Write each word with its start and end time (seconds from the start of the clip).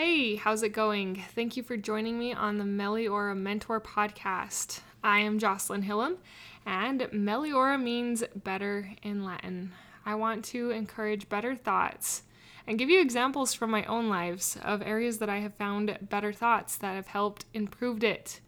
Hey, 0.00 0.36
how's 0.36 0.62
it 0.62 0.68
going? 0.68 1.24
Thank 1.34 1.56
you 1.56 1.64
for 1.64 1.76
joining 1.76 2.20
me 2.20 2.32
on 2.32 2.58
the 2.58 2.64
Meliora 2.64 3.36
Mentor 3.36 3.80
podcast. 3.80 4.78
I 5.02 5.18
am 5.18 5.40
Jocelyn 5.40 5.82
Hillam, 5.82 6.18
and 6.64 7.00
Meliora 7.12 7.82
means 7.82 8.22
better 8.32 8.92
in 9.02 9.24
Latin. 9.24 9.72
I 10.06 10.14
want 10.14 10.44
to 10.44 10.70
encourage 10.70 11.28
better 11.28 11.56
thoughts 11.56 12.22
and 12.64 12.78
give 12.78 12.88
you 12.88 13.00
examples 13.00 13.54
from 13.54 13.72
my 13.72 13.84
own 13.86 14.08
lives 14.08 14.56
of 14.62 14.82
areas 14.82 15.18
that 15.18 15.28
I 15.28 15.40
have 15.40 15.54
found 15.54 15.98
better 16.00 16.32
thoughts 16.32 16.76
that 16.76 16.94
have 16.94 17.08
helped 17.08 17.46
improved 17.52 18.04
it. 18.04 18.38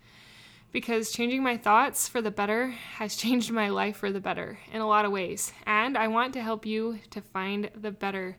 Because 0.70 1.10
changing 1.10 1.42
my 1.42 1.56
thoughts 1.56 2.06
for 2.06 2.22
the 2.22 2.30
better 2.30 2.68
has 2.68 3.16
changed 3.16 3.50
my 3.50 3.70
life 3.70 3.96
for 3.96 4.12
the 4.12 4.20
better 4.20 4.60
in 4.72 4.80
a 4.80 4.86
lot 4.86 5.04
of 5.04 5.10
ways. 5.10 5.52
And 5.66 5.98
I 5.98 6.06
want 6.06 6.32
to 6.34 6.42
help 6.42 6.64
you 6.64 7.00
to 7.10 7.20
find 7.20 7.72
the 7.74 7.90
better 7.90 8.36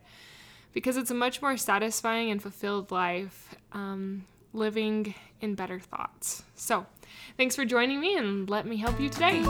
because 0.74 0.98
it's 0.98 1.12
a 1.12 1.16
much 1.16 1.42
more 1.42 1.58
satisfying 1.58 2.32
and 2.32 2.42
fulfilled 2.42 2.92
life 2.92 3.56
um, 3.74 4.26
living 4.54 5.16
in 5.40 5.56
better 5.56 5.80
thoughts. 5.80 6.44
So, 6.56 6.86
thanks 7.38 7.56
for 7.56 7.66
joining 7.66 8.00
me 8.00 8.16
and 8.16 8.50
let 8.50 8.66
me 8.66 8.78
help 8.78 9.00
you 9.00 9.10
today. 9.10 9.42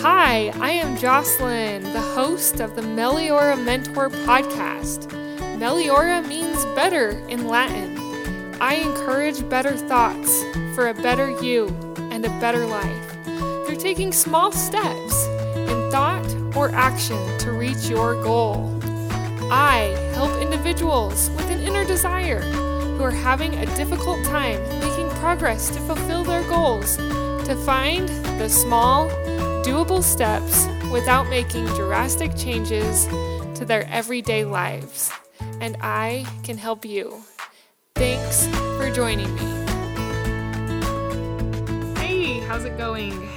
Hi, 0.00 0.52
I 0.60 0.70
am 0.70 0.96
Jocelyn, 0.96 1.82
the 1.82 2.00
host 2.00 2.60
of 2.60 2.76
the 2.76 2.82
Meliora 2.82 3.62
Mentor 3.62 4.08
podcast. 4.08 5.08
Meliora 5.58 6.26
means 6.26 6.64
better 6.76 7.10
in 7.28 7.48
Latin. 7.48 7.96
I 8.60 8.74
encourage 8.74 9.46
better 9.48 9.76
thoughts 9.76 10.42
for 10.74 10.88
a 10.88 10.94
better 10.94 11.30
you 11.42 11.66
and 12.12 12.24
a 12.24 12.40
better 12.40 12.66
life 12.66 13.12
through 13.66 13.76
taking 13.76 14.12
small 14.12 14.52
steps 14.52 15.25
or 16.56 16.70
action 16.70 17.38
to 17.38 17.52
reach 17.52 17.88
your 17.88 18.20
goal. 18.22 18.80
I 19.50 19.94
help 20.14 20.40
individuals 20.40 21.30
with 21.30 21.50
an 21.50 21.60
inner 21.60 21.84
desire 21.84 22.40
who 22.40 23.04
are 23.04 23.10
having 23.10 23.54
a 23.54 23.66
difficult 23.76 24.24
time 24.24 24.58
making 24.80 25.08
progress 25.20 25.68
to 25.68 25.78
fulfill 25.80 26.24
their 26.24 26.42
goals 26.48 26.96
to 26.96 27.54
find 27.64 28.08
the 28.40 28.48
small, 28.48 29.08
doable 29.62 30.02
steps 30.02 30.66
without 30.90 31.28
making 31.28 31.64
drastic 31.66 32.36
changes 32.36 33.06
to 33.56 33.64
their 33.64 33.86
everyday 33.88 34.44
lives. 34.44 35.12
And 35.60 35.76
I 35.80 36.26
can 36.42 36.58
help 36.58 36.84
you. 36.84 37.22
Thanks 37.94 38.46
for 38.78 38.90
joining 38.90 39.32
me. 39.34 39.42
Hey, 42.00 42.40
how's 42.40 42.64
it 42.64 42.76
going? 42.76 43.35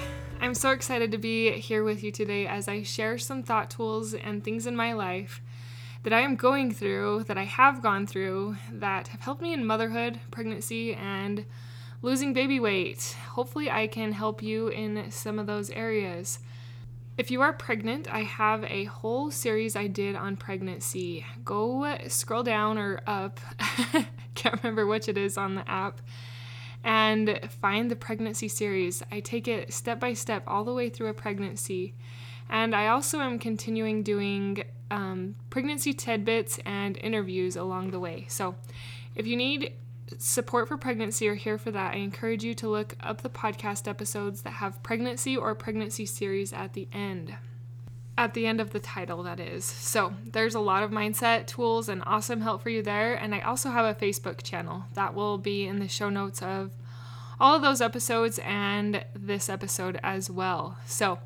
I'm 0.49 0.55
so 0.55 0.71
excited 0.71 1.11
to 1.11 1.19
be 1.19 1.51
here 1.59 1.83
with 1.83 2.03
you 2.03 2.11
today 2.11 2.47
as 2.47 2.67
I 2.67 2.81
share 2.81 3.19
some 3.19 3.43
thought 3.43 3.69
tools 3.69 4.15
and 4.15 4.43
things 4.43 4.65
in 4.65 4.75
my 4.75 4.93
life 4.93 5.41
that 6.01 6.11
I 6.11 6.21
am 6.21 6.35
going 6.35 6.71
through, 6.71 7.25
that 7.25 7.37
I 7.37 7.43
have 7.43 7.83
gone 7.83 8.07
through, 8.07 8.55
that 8.71 9.09
have 9.09 9.21
helped 9.21 9.43
me 9.43 9.53
in 9.53 9.63
motherhood, 9.63 10.19
pregnancy, 10.31 10.95
and 10.95 11.45
losing 12.01 12.33
baby 12.33 12.59
weight. 12.59 13.15
Hopefully, 13.33 13.69
I 13.69 13.85
can 13.85 14.11
help 14.11 14.41
you 14.41 14.69
in 14.69 15.11
some 15.11 15.37
of 15.37 15.45
those 15.45 15.69
areas. 15.69 16.39
If 17.15 17.29
you 17.29 17.41
are 17.41 17.53
pregnant, 17.53 18.11
I 18.11 18.23
have 18.23 18.63
a 18.63 18.85
whole 18.85 19.29
series 19.29 19.75
I 19.75 19.85
did 19.85 20.15
on 20.15 20.35
pregnancy. 20.35 21.27
Go 21.45 21.95
scroll 22.07 22.41
down 22.41 22.79
or 22.79 23.01
up, 23.05 23.39
can't 24.33 24.63
remember 24.63 24.87
which 24.87 25.07
it 25.07 25.15
is 25.15 25.37
on 25.37 25.53
the 25.53 25.69
app 25.69 26.01
and 26.83 27.39
find 27.61 27.89
the 27.89 27.95
pregnancy 27.95 28.47
series. 28.47 29.03
I 29.11 29.19
take 29.19 29.47
it 29.47 29.73
step 29.73 29.99
by 29.99 30.13
step 30.13 30.43
all 30.47 30.63
the 30.63 30.73
way 30.73 30.89
through 30.89 31.07
a 31.07 31.13
pregnancy. 31.13 31.93
And 32.49 32.75
I 32.75 32.87
also 32.87 33.19
am 33.19 33.37
continuing 33.37 34.01
doing 34.01 34.63
um, 34.89 35.35
pregnancy 35.49 35.93
tidbits 35.93 36.59
and 36.65 36.97
interviews 36.97 37.55
along 37.55 37.91
the 37.91 37.99
way. 37.99 38.25
So 38.27 38.55
if 39.15 39.27
you 39.27 39.35
need 39.35 39.73
support 40.17 40.67
for 40.67 40.77
pregnancy 40.77 41.27
or 41.27 41.35
here 41.35 41.57
for 41.57 41.71
that, 41.71 41.93
I 41.93 41.97
encourage 41.97 42.43
you 42.43 42.55
to 42.55 42.69
look 42.69 42.95
up 43.01 43.21
the 43.21 43.29
podcast 43.29 43.87
episodes 43.87 44.41
that 44.41 44.53
have 44.53 44.81
pregnancy 44.81 45.37
or 45.37 45.53
pregnancy 45.53 46.05
series 46.05 46.51
at 46.53 46.73
the 46.73 46.87
end. 46.91 47.35
At 48.19 48.33
the 48.33 48.47
end 48.47 48.59
of 48.59 48.71
the 48.71 48.81
title, 48.81 49.23
that 49.23 49.39
is. 49.39 49.63
So, 49.63 50.13
there's 50.25 50.53
a 50.53 50.59
lot 50.59 50.83
of 50.83 50.91
mindset 50.91 51.47
tools 51.47 51.87
and 51.87 52.03
awesome 52.05 52.41
help 52.41 52.61
for 52.61 52.69
you 52.69 52.83
there. 52.83 53.13
And 53.13 53.33
I 53.33 53.39
also 53.39 53.69
have 53.69 53.85
a 53.85 53.97
Facebook 53.97 54.43
channel 54.43 54.83
that 54.93 55.13
will 55.13 55.37
be 55.37 55.65
in 55.65 55.79
the 55.79 55.87
show 55.87 56.09
notes 56.09 56.41
of 56.41 56.73
all 57.39 57.55
of 57.55 57.61
those 57.61 57.79
episodes 57.79 58.37
and 58.43 59.05
this 59.15 59.47
episode 59.47 60.01
as 60.03 60.29
well. 60.29 60.77
So, 60.85 61.19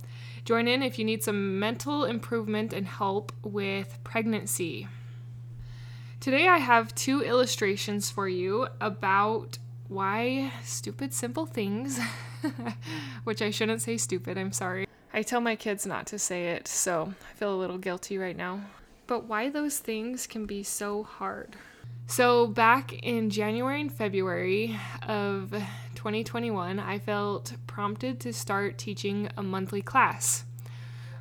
join 0.46 0.68
in 0.68 0.84
if 0.84 1.00
you 1.00 1.04
need 1.04 1.24
some 1.24 1.58
mental 1.58 2.06
improvement 2.06 2.74
and 2.74 2.86
help 2.86 3.32
with 3.42 3.98
pregnancy. 4.04 4.88
Today, 6.20 6.48
I 6.48 6.60
have 6.60 6.94
two 6.94 7.24
illustrations 7.24 8.12
for 8.12 8.28
you 8.28 8.68
about 8.80 9.58
why 9.88 10.54
stupid 10.64 11.12
simple 11.12 11.48
things, 11.48 12.00
which 13.24 13.42
I 13.42 13.50
shouldn't 13.50 13.82
say 13.82 13.98
stupid, 13.98 14.38
I'm 14.38 14.52
sorry. 14.52 14.86
I 15.16 15.22
tell 15.22 15.42
my 15.42 15.56
kids 15.56 15.86
not 15.86 16.08
to 16.08 16.18
say 16.18 16.48
it, 16.48 16.68
so 16.68 17.14
I 17.30 17.34
feel 17.36 17.54
a 17.54 17.56
little 17.56 17.78
guilty 17.78 18.18
right 18.18 18.36
now. 18.36 18.62
But 19.06 19.26
why 19.26 19.50
those 19.50 19.78
things 19.78 20.26
can 20.26 20.46
be 20.48 20.64
so 20.64 21.04
hard. 21.04 21.56
So, 22.08 22.48
back 22.48 22.94
in 22.94 23.30
January 23.30 23.80
and 23.80 23.92
February 23.92 24.78
of 25.08 25.52
2021, 25.96 26.80
I 26.80 26.98
felt 27.00 27.54
prompted 27.68 28.20
to 28.22 28.34
start 28.34 28.78
teaching 28.78 29.30
a 29.38 29.44
monthly 29.44 29.82
class. 29.82 30.46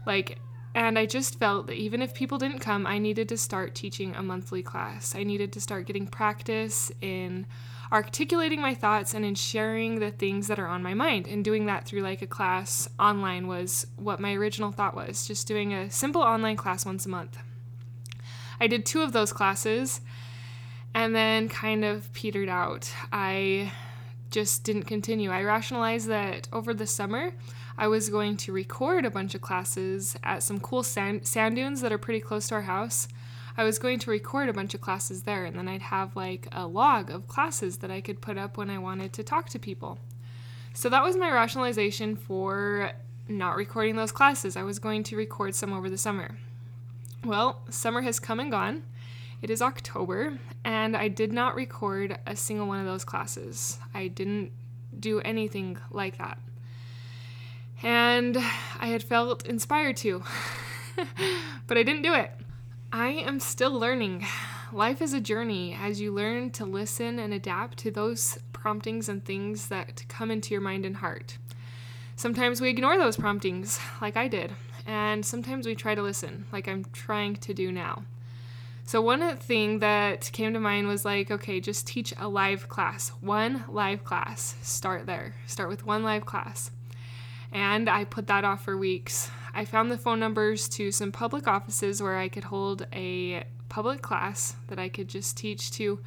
Like, 0.07 0.39
and 0.75 0.99
I 0.99 1.05
just 1.07 1.39
felt 1.39 1.67
that 1.67 1.75
even 1.75 2.01
if 2.01 2.15
people 2.15 2.39
didn't 2.39 2.61
come, 2.61 2.87
I 2.87 2.99
needed 2.99 3.29
to 3.29 3.37
start 3.37 3.75
teaching 3.75 4.17
a 4.17 4.23
monthly 4.23 4.63
class. 4.63 5.15
I 5.15 5.23
needed 5.23 5.53
to 5.53 5.61
start 5.61 5.87
getting 5.87 6.07
practice 6.07 6.91
in 7.03 7.47
articulating 7.93 8.61
my 8.61 8.75
thoughts 8.75 9.13
and 9.13 9.25
in 9.25 9.35
sharing 9.35 10.01
the 10.01 10.11
things 10.11 10.49
that 10.49 10.59
are 10.59 10.67
on 10.67 10.83
my 10.83 10.95
mind. 10.95 11.27
And 11.27 11.45
doing 11.45 11.67
that 11.67 11.85
through 11.85 12.01
like 12.01 12.23
a 12.23 12.27
class 12.27 12.89
online 12.99 13.47
was 13.47 13.87
what 13.97 14.19
my 14.19 14.33
original 14.33 14.73
thought 14.73 14.97
was 14.97 15.27
just 15.27 15.47
doing 15.47 15.75
a 15.75 15.91
simple 15.91 16.23
online 16.23 16.57
class 16.57 16.87
once 16.87 17.05
a 17.05 17.11
month. 17.11 17.37
I 18.59 18.67
did 18.67 18.87
two 18.87 19.03
of 19.03 19.13
those 19.13 19.33
classes 19.33 20.01
and 20.95 21.15
then 21.15 21.49
kind 21.49 21.85
of 21.85 22.13
petered 22.13 22.49
out. 22.49 22.91
I 23.13 23.73
just 24.31 24.65
didn't 24.65 24.85
continue. 24.85 25.31
I 25.31 25.43
rationalized 25.43 26.09
that 26.09 26.49
over 26.53 26.73
the 26.73 26.87
summer, 26.87 27.33
I 27.77 27.89
was 27.89 28.09
going 28.09 28.37
to 28.39 28.53
record 28.53 29.05
a 29.05 29.11
bunch 29.11 29.35
of 29.35 29.41
classes 29.41 30.17
at 30.23 30.43
some 30.43 30.61
cool 30.61 30.83
sand, 30.83 31.27
sand 31.27 31.57
dunes 31.57 31.81
that 31.83 31.93
are 31.93 31.99
pretty 31.99 32.21
close 32.21 32.49
to 32.49 32.57
our 32.57 32.63
house. 32.63 33.09
I 33.57 33.65
was 33.65 33.79
going 33.79 33.99
to 34.01 34.11
record 34.11 34.49
a 34.49 34.53
bunch 34.53 34.75
of 34.75 34.81
classes 34.81 35.23
there, 35.23 35.45
and 35.45 35.57
then 35.57 35.69
I'd 35.69 35.83
have 35.83 36.17
like 36.17 36.49
a 36.53 36.67
log 36.67 37.11
of 37.11 37.29
classes 37.29 37.79
that 37.79 37.91
I 37.91 38.01
could 38.01 38.21
put 38.21 38.39
up 38.39 38.57
when 38.57 38.71
I 38.71 38.79
wanted 38.79 39.13
to 39.15 39.23
talk 39.23 39.49
to 39.51 39.59
people. 39.59 39.99
So 40.75 40.89
that 40.89 41.03
was 41.03 41.17
my 41.17 41.31
rationalization 41.31 42.17
for 42.17 42.93
not 43.29 43.57
recording 43.57 43.97
those 43.97 44.13
classes. 44.13 44.57
I 44.57 44.63
was 44.63 44.79
going 44.79 45.03
to 45.05 45.17
record 45.17 45.55
some 45.55 45.73
over 45.73 45.91
the 45.91 45.99
summer. 45.99 46.37
Well, 47.25 47.61
summer 47.71 48.01
has 48.03 48.19
come 48.19 48.41
and 48.41 48.51
gone. 48.51 48.83
It 49.43 49.51
is 49.51 49.61
October, 49.61 50.39
and 50.65 50.97
I 50.97 51.09
did 51.09 51.33
not 51.33 51.55
record 51.55 52.19
a 52.27 52.37
single 52.37 52.67
one 52.67 52.79
of 52.79 52.87
those 52.87 53.05
classes. 53.05 53.79
I 53.93 54.09
didn't 54.09 54.53
do 54.99 55.21
anything 55.21 55.79
like 55.91 56.19
that. 56.19 56.39
And 57.83 58.37
I 58.37 58.87
had 58.87 59.03
felt 59.03 59.47
inspired 59.47 59.97
to, 59.99 60.23
but 61.67 61.77
I 61.77 61.83
didn't 61.83 62.03
do 62.03 62.15
it. 62.15 62.31
I 62.95 63.09
am 63.09 63.41
still 63.41 63.73
learning. 63.73 64.27
Life 64.73 65.01
is 65.01 65.15
a 65.15 65.21
journey 65.21 65.75
as 65.81 65.99
you 65.99 66.13
learn 66.13 66.51
to 66.51 66.67
listen 66.67 67.19
and 67.19 67.33
adapt 67.33 67.79
to 67.79 67.91
those 67.91 68.39
promptings 68.53 69.09
and 69.09 69.25
things 69.25 69.69
that 69.69 70.05
come 70.09 70.31
into 70.31 70.53
your 70.53 70.61
mind 70.61 70.85
and 70.85 70.97
heart. 70.97 71.39
Sometimes 72.17 72.61
we 72.61 72.69
ignore 72.69 72.99
those 72.99 73.17
promptings, 73.17 73.81
like 74.03 74.19
I 74.19 74.29
did, 74.29 74.53
and 74.87 75.25
sometimes 75.25 75.67
we 75.67 75.75
try 75.75 75.95
to 75.95 76.03
listen, 76.03 76.45
like 76.53 76.69
I'm 76.69 76.85
trying 76.93 77.37
to 77.37 77.55
do 77.55 77.73
now. 77.73 78.05
So, 78.85 79.01
one 79.01 79.37
thing 79.39 79.79
that 79.79 80.31
came 80.33 80.53
to 80.53 80.61
mind 80.61 80.87
was 80.87 81.05
like, 81.05 81.31
okay, 81.31 81.61
just 81.61 81.87
teach 81.87 82.13
a 82.19 82.29
live 82.29 82.69
class, 82.69 83.09
one 83.21 83.65
live 83.69 84.05
class. 84.05 84.57
Start 84.61 85.07
there, 85.07 85.35
start 85.47 85.71
with 85.71 85.87
one 85.87 86.03
live 86.03 86.27
class. 86.27 86.71
And 87.51 87.89
I 87.89 88.05
put 88.05 88.27
that 88.27 88.45
off 88.45 88.65
for 88.65 88.77
weeks. 88.77 89.31
I 89.55 89.65
found 89.65 89.91
the 89.91 89.99
phone 89.99 90.19
numbers 90.19 90.69
to 90.71 90.91
some 90.91 91.13
public 91.13 91.47
offices 91.47 92.03
where 92.03 92.17
I 92.17 92.29
could 92.29 92.45
hold 92.45 92.87
a 92.93 93.45
public 93.69 94.03
class 94.03 94.57
that 94.69 94.79
I 94.79 94.89
could 94.89 95.09
just 95.09 95.37
teach 95.37 95.71
to 95.73 95.99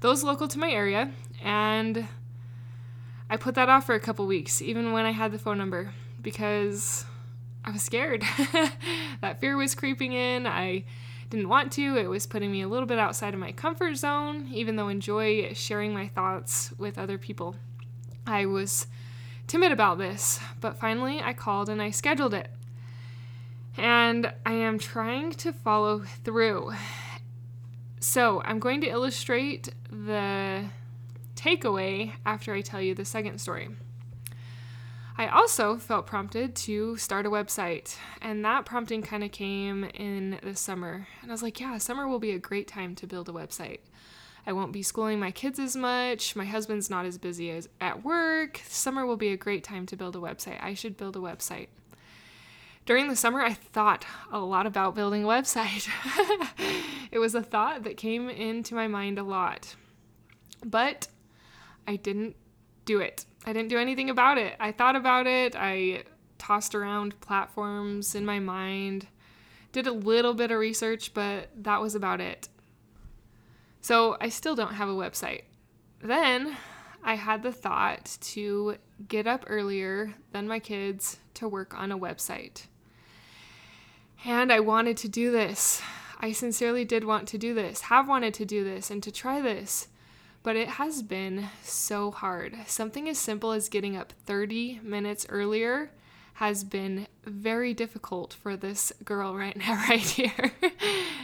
those 0.00 0.22
local 0.22 0.48
to 0.48 0.58
my 0.58 0.70
area. 0.70 1.10
And 1.42 2.06
I 3.28 3.36
put 3.36 3.54
that 3.56 3.68
off 3.68 3.86
for 3.86 3.94
a 3.94 4.00
couple 4.00 4.26
weeks, 4.26 4.62
even 4.62 4.92
when 4.92 5.04
I 5.04 5.10
had 5.10 5.32
the 5.32 5.38
phone 5.38 5.58
number, 5.58 5.92
because 6.20 7.04
I 7.64 7.70
was 7.70 7.82
scared. 7.82 8.22
that 9.20 9.40
fear 9.40 9.56
was 9.56 9.74
creeping 9.74 10.12
in. 10.12 10.46
I 10.46 10.84
didn't 11.30 11.48
want 11.48 11.72
to. 11.72 11.96
It 11.96 12.08
was 12.08 12.26
putting 12.26 12.52
me 12.52 12.62
a 12.62 12.68
little 12.68 12.86
bit 12.86 12.98
outside 12.98 13.34
of 13.34 13.40
my 13.40 13.52
comfort 13.52 13.96
zone, 13.96 14.48
even 14.52 14.76
though 14.76 14.88
I 14.88 14.92
enjoy 14.92 15.52
sharing 15.54 15.92
my 15.92 16.06
thoughts 16.08 16.72
with 16.78 16.98
other 16.98 17.18
people. 17.18 17.56
I 18.26 18.46
was 18.46 18.86
timid 19.48 19.72
about 19.72 19.98
this, 19.98 20.38
but 20.60 20.78
finally 20.78 21.20
I 21.20 21.32
called 21.32 21.68
and 21.68 21.82
I 21.82 21.90
scheduled 21.90 22.34
it 22.34 22.48
and 23.76 24.32
I 24.44 24.52
am 24.52 24.78
trying 24.78 25.32
to 25.32 25.52
follow 25.52 26.00
through. 26.24 26.72
So 28.00 28.42
I'm 28.44 28.58
going 28.58 28.80
to 28.80 28.88
illustrate 28.88 29.68
the 29.90 30.64
takeaway 31.36 32.12
after 32.26 32.52
I 32.52 32.60
tell 32.60 32.80
you 32.82 32.94
the 32.94 33.04
second 33.04 33.38
story. 33.40 33.68
I 35.16 35.28
also 35.28 35.76
felt 35.76 36.06
prompted 36.06 36.56
to 36.56 36.96
start 36.96 37.26
a 37.26 37.30
website, 37.30 37.96
and 38.20 38.44
that 38.44 38.64
prompting 38.64 39.02
kind 39.02 39.22
of 39.22 39.30
came 39.30 39.84
in 39.84 40.40
the 40.42 40.56
summer. 40.56 41.06
And 41.20 41.30
I 41.30 41.34
was 41.34 41.42
like, 41.42 41.60
yeah, 41.60 41.76
summer 41.78 42.08
will 42.08 42.18
be 42.18 42.32
a 42.32 42.38
great 42.38 42.66
time 42.66 42.94
to 42.96 43.06
build 43.06 43.28
a 43.28 43.32
website. 43.32 43.80
I 44.46 44.52
won't 44.52 44.72
be 44.72 44.82
schooling 44.82 45.20
my 45.20 45.30
kids 45.30 45.58
as 45.58 45.76
much. 45.76 46.34
My 46.34 46.46
husband's 46.46 46.90
not 46.90 47.04
as 47.04 47.18
busy 47.18 47.50
as 47.50 47.68
at 47.80 48.04
work. 48.04 48.60
Summer 48.66 49.06
will 49.06 49.16
be 49.16 49.28
a 49.28 49.36
great 49.36 49.62
time 49.62 49.86
to 49.86 49.96
build 49.96 50.16
a 50.16 50.20
website. 50.20 50.62
I 50.62 50.74
should 50.74 50.96
build 50.96 51.14
a 51.14 51.20
website. 51.20 51.68
During 52.84 53.08
the 53.08 53.16
summer, 53.16 53.40
I 53.40 53.54
thought 53.54 54.04
a 54.32 54.40
lot 54.40 54.66
about 54.66 54.94
building 54.94 55.24
a 55.24 55.28
website. 55.28 55.88
it 57.12 57.20
was 57.20 57.34
a 57.34 57.42
thought 57.42 57.84
that 57.84 57.96
came 57.96 58.28
into 58.28 58.74
my 58.74 58.88
mind 58.88 59.18
a 59.18 59.22
lot. 59.22 59.76
But 60.64 61.06
I 61.86 61.96
didn't 61.96 62.34
do 62.84 63.00
it. 63.00 63.24
I 63.46 63.52
didn't 63.52 63.68
do 63.68 63.78
anything 63.78 64.10
about 64.10 64.38
it. 64.38 64.56
I 64.58 64.72
thought 64.72 64.96
about 64.96 65.26
it. 65.26 65.54
I 65.56 66.04
tossed 66.38 66.74
around 66.74 67.20
platforms 67.20 68.16
in 68.16 68.24
my 68.24 68.40
mind, 68.40 69.06
did 69.70 69.86
a 69.86 69.92
little 69.92 70.34
bit 70.34 70.50
of 70.50 70.58
research, 70.58 71.14
but 71.14 71.50
that 71.56 71.80
was 71.80 71.94
about 71.94 72.20
it. 72.20 72.48
So 73.80 74.16
I 74.20 74.28
still 74.28 74.56
don't 74.56 74.74
have 74.74 74.88
a 74.88 74.94
website. 74.94 75.42
Then 76.02 76.56
I 77.04 77.14
had 77.14 77.44
the 77.44 77.52
thought 77.52 78.16
to 78.20 78.76
get 79.06 79.28
up 79.28 79.44
earlier 79.46 80.14
than 80.32 80.48
my 80.48 80.58
kids 80.58 81.18
to 81.34 81.48
work 81.48 81.74
on 81.74 81.92
a 81.92 81.98
website. 81.98 82.66
And 84.24 84.52
I 84.52 84.60
wanted 84.60 84.96
to 84.98 85.08
do 85.08 85.32
this. 85.32 85.82
I 86.20 86.30
sincerely 86.30 86.84
did 86.84 87.04
want 87.04 87.26
to 87.28 87.38
do 87.38 87.54
this, 87.54 87.82
have 87.82 88.08
wanted 88.08 88.34
to 88.34 88.44
do 88.44 88.62
this, 88.62 88.90
and 88.90 89.02
to 89.02 89.10
try 89.10 89.40
this. 89.40 89.88
But 90.44 90.54
it 90.54 90.68
has 90.70 91.02
been 91.02 91.48
so 91.62 92.12
hard. 92.12 92.56
Something 92.66 93.08
as 93.08 93.18
simple 93.18 93.52
as 93.52 93.68
getting 93.68 93.96
up 93.96 94.12
30 94.26 94.80
minutes 94.82 95.26
earlier 95.28 95.90
has 96.34 96.62
been 96.62 97.06
very 97.24 97.74
difficult 97.74 98.32
for 98.32 98.56
this 98.56 98.92
girl 99.04 99.36
right 99.36 99.56
now, 99.56 99.74
right 99.88 100.00
here. 100.00 100.52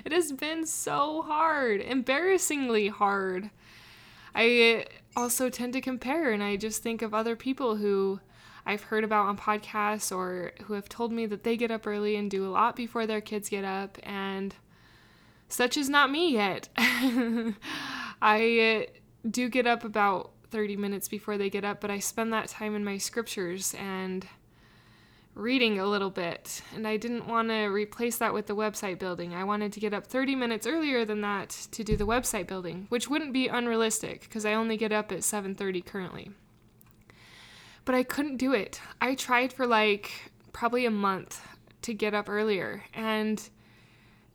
it 0.04 0.12
has 0.12 0.32
been 0.32 0.66
so 0.66 1.22
hard, 1.22 1.80
embarrassingly 1.80 2.88
hard. 2.88 3.50
I 4.34 4.86
also 5.16 5.48
tend 5.48 5.72
to 5.74 5.80
compare, 5.80 6.32
and 6.32 6.42
I 6.42 6.56
just 6.56 6.82
think 6.82 7.02
of 7.02 7.14
other 7.14 7.36
people 7.36 7.76
who 7.76 8.20
I've 8.68 8.82
heard 8.82 9.02
about 9.02 9.24
on 9.24 9.38
podcasts 9.38 10.14
or 10.14 10.52
who 10.64 10.74
have 10.74 10.90
told 10.90 11.10
me 11.10 11.24
that 11.24 11.42
they 11.42 11.56
get 11.56 11.70
up 11.70 11.86
early 11.86 12.16
and 12.16 12.30
do 12.30 12.46
a 12.46 12.52
lot 12.52 12.76
before 12.76 13.06
their 13.06 13.22
kids 13.22 13.48
get 13.48 13.64
up, 13.64 13.96
and 14.02 14.54
such 15.48 15.78
is 15.78 15.88
not 15.88 16.10
me 16.10 16.34
yet. 16.34 16.68
I 16.76 18.86
uh, 18.86 18.90
do 19.30 19.48
get 19.48 19.66
up 19.66 19.84
about 19.84 20.32
30 20.50 20.76
minutes 20.76 21.08
before 21.08 21.38
they 21.38 21.48
get 21.48 21.64
up, 21.64 21.80
but 21.80 21.90
I 21.90 21.98
spend 21.98 22.30
that 22.34 22.48
time 22.48 22.76
in 22.76 22.84
my 22.84 22.98
scriptures 22.98 23.74
and 23.78 24.28
reading 25.34 25.78
a 25.78 25.86
little 25.86 26.10
bit. 26.10 26.60
And 26.74 26.86
I 26.86 26.98
didn't 26.98 27.26
want 27.26 27.48
to 27.48 27.68
replace 27.68 28.18
that 28.18 28.34
with 28.34 28.48
the 28.48 28.56
website 28.56 28.98
building. 28.98 29.32
I 29.32 29.44
wanted 29.44 29.72
to 29.72 29.80
get 29.80 29.94
up 29.94 30.06
30 30.06 30.34
minutes 30.34 30.66
earlier 30.66 31.06
than 31.06 31.22
that 31.22 31.48
to 31.70 31.82
do 31.82 31.96
the 31.96 32.06
website 32.06 32.46
building, 32.46 32.84
which 32.90 33.08
wouldn't 33.08 33.32
be 33.32 33.48
unrealistic 33.48 34.20
because 34.20 34.44
I 34.44 34.52
only 34.52 34.76
get 34.76 34.92
up 34.92 35.10
at 35.10 35.20
7:30 35.20 35.86
currently 35.86 36.32
but 37.88 37.94
I 37.94 38.02
couldn't 38.02 38.36
do 38.36 38.52
it. 38.52 38.82
I 39.00 39.14
tried 39.14 39.50
for 39.50 39.66
like 39.66 40.30
probably 40.52 40.84
a 40.84 40.90
month 40.90 41.40
to 41.80 41.94
get 41.94 42.12
up 42.12 42.28
earlier, 42.28 42.84
and 42.92 43.48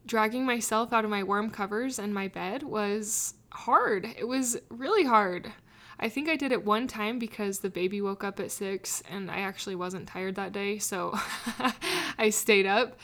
dragging 0.07 0.43
myself 0.43 0.91
out 0.91 1.05
of 1.05 1.11
my 1.11 1.21
warm 1.21 1.51
covers 1.51 1.99
and 1.99 2.15
my 2.15 2.27
bed 2.27 2.63
was 2.63 3.35
hard. 3.51 4.07
It 4.17 4.27
was 4.27 4.57
really 4.71 5.03
hard. 5.03 5.53
I 5.99 6.09
think 6.09 6.29
I 6.29 6.35
did 6.35 6.51
it 6.51 6.65
one 6.65 6.87
time 6.87 7.19
because 7.19 7.59
the 7.59 7.69
baby 7.69 8.01
woke 8.01 8.23
up 8.23 8.39
at 8.39 8.49
six 8.49 9.03
and 9.07 9.29
I 9.29 9.41
actually 9.41 9.75
wasn't 9.75 10.07
tired 10.07 10.33
that 10.33 10.51
day, 10.51 10.79
so 10.79 11.13
I 12.17 12.31
stayed 12.31 12.65
up. 12.65 12.97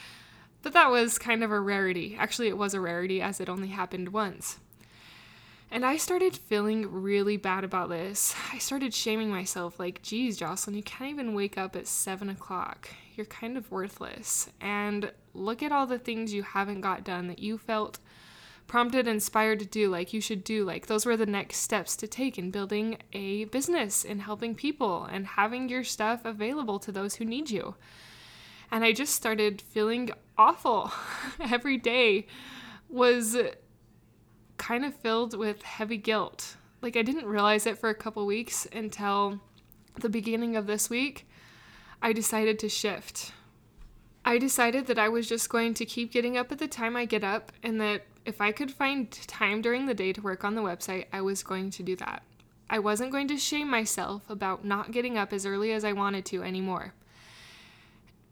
But 0.63 0.73
that 0.73 0.89
was 0.89 1.19
kind 1.19 1.43
of 1.43 1.51
a 1.51 1.59
rarity. 1.59 2.17
Actually, 2.17 2.47
it 2.47 2.57
was 2.57 2.73
a 2.73 2.81
rarity 2.81 3.21
as 3.21 3.39
it 3.39 3.49
only 3.49 3.67
happened 3.67 4.09
once. 4.09 4.57
And 5.71 5.85
I 5.85 5.97
started 5.97 6.35
feeling 6.35 6.91
really 6.91 7.37
bad 7.37 7.63
about 7.63 7.89
this. 7.89 8.33
I 8.51 8.57
started 8.57 8.91
shaming 8.91 9.29
myself, 9.29 9.79
like, 9.79 10.01
geez, 10.01 10.37
Jocelyn, 10.37 10.75
you 10.75 10.81
can't 10.81 11.11
even 11.11 11.35
wake 11.35 11.59
up 11.59 11.75
at 11.75 11.87
seven 11.87 12.27
o'clock. 12.29 12.89
You're 13.15 13.27
kind 13.27 13.55
of 13.55 13.69
worthless. 13.69 14.49
And 14.59 15.11
look 15.35 15.61
at 15.61 15.71
all 15.71 15.85
the 15.85 15.99
things 15.99 16.33
you 16.33 16.41
haven't 16.41 16.81
got 16.81 17.03
done 17.03 17.27
that 17.27 17.37
you 17.37 17.59
felt 17.59 17.99
prompted, 18.65 19.07
inspired 19.07 19.59
to 19.59 19.65
do, 19.65 19.89
like 19.89 20.11
you 20.11 20.21
should 20.21 20.43
do. 20.43 20.65
Like, 20.65 20.87
those 20.87 21.05
were 21.05 21.17
the 21.17 21.27
next 21.27 21.57
steps 21.57 21.95
to 21.97 22.07
take 22.07 22.39
in 22.39 22.49
building 22.49 22.97
a 23.13 23.45
business 23.45 24.03
and 24.03 24.23
helping 24.23 24.55
people 24.55 25.05
and 25.05 25.27
having 25.27 25.69
your 25.69 25.83
stuff 25.83 26.25
available 26.25 26.79
to 26.79 26.91
those 26.91 27.15
who 27.15 27.25
need 27.25 27.51
you. 27.51 27.75
And 28.71 28.83
I 28.83 28.91
just 28.91 29.13
started 29.13 29.61
feeling 29.61 30.09
awful. 30.35 30.91
Every 31.39 31.77
day 31.77 32.25
was 32.87 33.37
kind 34.59 34.85
of 34.85 34.93
filled 34.93 35.35
with 35.35 35.63
heavy 35.63 35.97
guilt. 35.97 36.57
Like, 36.83 36.95
I 36.95 37.01
didn't 37.01 37.25
realize 37.25 37.65
it 37.65 37.79
for 37.79 37.89
a 37.89 37.95
couple 37.95 38.25
weeks 38.27 38.67
until 38.71 39.39
the 39.99 40.09
beginning 40.09 40.55
of 40.55 40.67
this 40.67 40.89
week. 40.89 41.27
I 42.01 42.13
decided 42.13 42.59
to 42.59 42.69
shift. 42.69 43.33
I 44.23 44.37
decided 44.37 44.85
that 44.87 44.99
I 44.99 45.09
was 45.09 45.27
just 45.27 45.49
going 45.49 45.73
to 45.73 45.85
keep 45.85 46.11
getting 46.11 46.37
up 46.37 46.51
at 46.51 46.59
the 46.59 46.67
time 46.67 46.95
I 46.95 47.05
get 47.05 47.23
up, 47.23 47.51
and 47.63 47.81
that 47.81 48.03
if 48.25 48.39
I 48.39 48.51
could 48.51 48.69
find 48.69 49.11
time 49.11 49.61
during 49.61 49.87
the 49.87 49.93
day 49.93 50.13
to 50.13 50.21
work 50.21 50.43
on 50.43 50.53
the 50.53 50.61
website, 50.61 51.05
I 51.11 51.21
was 51.21 51.41
going 51.41 51.71
to 51.71 51.83
do 51.83 51.95
that. 51.95 52.21
I 52.69 52.77
wasn't 52.79 53.11
going 53.11 53.27
to 53.29 53.37
shame 53.37 53.69
myself 53.69 54.29
about 54.29 54.63
not 54.63 54.91
getting 54.91 55.17
up 55.17 55.33
as 55.33 55.45
early 55.45 55.71
as 55.71 55.83
I 55.83 55.93
wanted 55.93 56.25
to 56.27 56.43
anymore. 56.43 56.93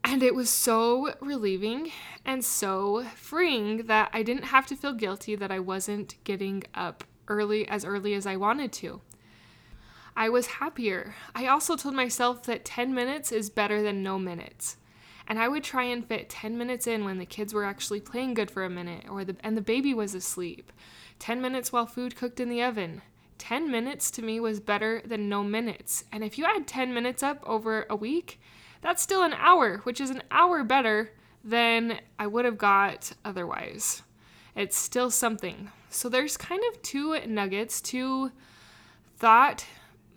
And 0.10 0.24
it 0.24 0.34
was 0.34 0.50
so 0.50 1.14
relieving 1.20 1.92
and 2.24 2.44
so 2.44 3.04
freeing 3.14 3.88
that 3.88 4.10
I 4.14 4.24
didn't 4.24 4.46
have 4.46 4.66
to 4.68 4.76
feel 4.78 4.94
guilty 4.94 5.36
that 5.36 5.52
I 5.52 5.60
wasn't 5.60 6.16
getting 6.24 6.64
up 6.74 7.04
early 7.28 7.68
as 7.68 7.84
early 7.84 8.14
as 8.14 8.26
I 8.26 8.38
wanted 8.38 8.72
to. 8.72 9.02
I 10.16 10.30
was 10.30 10.48
happier. 10.48 11.14
I 11.36 11.48
also 11.48 11.76
told 11.76 11.94
myself 11.94 12.44
that 12.44 12.64
10 12.64 12.94
minutes 12.94 13.34
is 13.34 13.50
better 13.50 13.84
than 13.84 14.02
no 14.02 14.18
minutes. 14.18 14.78
And 15.28 15.40
I 15.40 15.50
would 15.50 15.66
try 15.66 15.84
and 15.84 16.08
fit 16.08 16.30
10 16.30 16.58
minutes 16.58 16.88
in 16.88 17.04
when 17.04 17.18
the 17.18 17.26
kids 17.26 17.54
were 17.54 17.66
actually 17.66 18.00
playing 18.00 18.34
good 18.34 18.50
for 18.50 18.64
a 18.64 18.70
minute 18.70 19.10
or 19.10 19.26
the 19.26 19.36
and 19.42 19.58
the 19.58 19.62
baby 19.62 19.94
was 19.94 20.16
asleep. 20.16 20.72
10 21.20 21.42
minutes 21.42 21.74
while 21.74 21.86
food 21.86 22.16
cooked 22.16 22.40
in 22.40 22.48
the 22.48 22.64
oven. 22.64 23.02
10 23.40 23.70
minutes 23.70 24.10
to 24.12 24.22
me 24.22 24.40
was 24.40 24.62
better 24.62 25.02
than 25.04 25.28
no 25.28 25.44
minutes. 25.44 26.06
And 26.14 26.24
if 26.24 26.38
you 26.38 26.46
add 26.46 26.66
10 26.66 26.94
minutes 26.94 27.22
up 27.22 27.44
over 27.46 27.86
a 27.90 27.96
week, 27.98 28.40
that's 28.82 29.02
still 29.02 29.24
an 29.24 29.34
hour, 29.34 29.78
which 29.80 30.00
is 30.00 30.10
an 30.10 30.24
hour 30.32 30.64
better 30.64 31.12
than 31.44 32.00
I 32.20 32.28
would 32.28 32.46
have 32.46 32.58
got 32.58 33.12
otherwise. 33.24 34.04
It's 34.56 34.78
still 34.78 35.12
something. 35.12 35.72
So 35.90 36.10
there's 36.10 36.38
kind 36.38 36.62
of 36.72 36.82
two 36.82 37.20
nuggets, 37.28 37.80
two 37.82 38.32
thought 39.18 39.66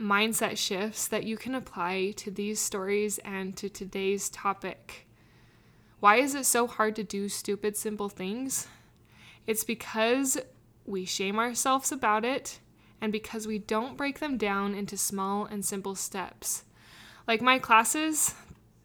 mindset 0.01 0.57
shifts 0.57 1.07
that 1.09 1.25
you 1.25 1.37
can 1.37 1.55
apply 1.55 2.13
to 2.17 2.31
these 2.31 2.59
stories 2.59 3.19
and 3.19 3.57
to 3.57 3.69
today's 3.69 4.31
topic. 4.31 5.07
Why 6.01 6.17
is 6.17 6.35
it 6.35 6.47
so 6.47 6.67
hard 6.67 6.97
to 6.97 7.05
do 7.05 7.29
stupid, 7.29 7.77
simple 7.77 8.09
things? 8.09 8.67
It's 9.47 9.65
because 9.65 10.39
we 10.87 11.05
shame 11.05 11.39
ourselves 11.39 11.93
about 11.93 12.25
it 12.25 12.61
and 13.01 13.13
because 13.13 13.47
we 13.47 13.59
don't 13.59 13.97
break 13.97 14.19
them 14.19 14.39
down 14.39 14.75
into 14.75 14.97
small 14.97 15.45
and 15.45 15.65
simple 15.65 15.95
steps. 15.95 16.65
Like 17.29 17.43
my 17.43 17.59
classes, 17.59 18.35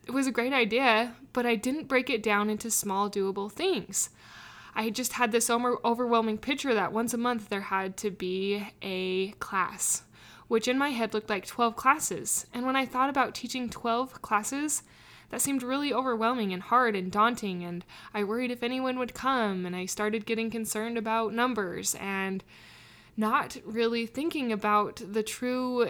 it 0.05 0.11
was 0.11 0.27
a 0.27 0.31
great 0.31 0.53
idea, 0.53 1.15
but 1.33 1.45
I 1.45 1.55
didn't 1.55 1.87
break 1.87 2.09
it 2.09 2.21
down 2.21 2.49
into 2.49 2.69
small, 2.69 3.09
doable 3.09 3.51
things. 3.51 4.09
I 4.75 4.89
just 4.89 5.13
had 5.13 5.31
this 5.31 5.49
overwhelming 5.49 6.37
picture 6.37 6.73
that 6.73 6.93
once 6.93 7.13
a 7.13 7.17
month 7.17 7.49
there 7.49 7.61
had 7.61 7.97
to 7.97 8.11
be 8.11 8.67
a 8.81 9.31
class, 9.39 10.03
which 10.47 10.67
in 10.67 10.77
my 10.77 10.89
head 10.89 11.13
looked 11.13 11.29
like 11.29 11.47
12 11.47 11.75
classes. 11.75 12.45
And 12.53 12.65
when 12.65 12.75
I 12.75 12.85
thought 12.85 13.09
about 13.09 13.33
teaching 13.33 13.69
12 13.69 14.21
classes, 14.21 14.83
that 15.29 15.41
seemed 15.41 15.63
really 15.63 15.93
overwhelming 15.93 16.53
and 16.53 16.61
hard 16.61 16.95
and 16.95 17.11
daunting. 17.11 17.63
And 17.63 17.83
I 18.13 18.23
worried 18.23 18.51
if 18.51 18.61
anyone 18.61 18.99
would 18.99 19.13
come, 19.13 19.65
and 19.65 19.75
I 19.75 19.85
started 19.85 20.25
getting 20.25 20.51
concerned 20.51 20.97
about 20.97 21.33
numbers 21.33 21.95
and 21.99 22.43
not 23.17 23.57
really 23.65 24.05
thinking 24.05 24.51
about 24.51 25.01
the 25.03 25.23
true 25.23 25.89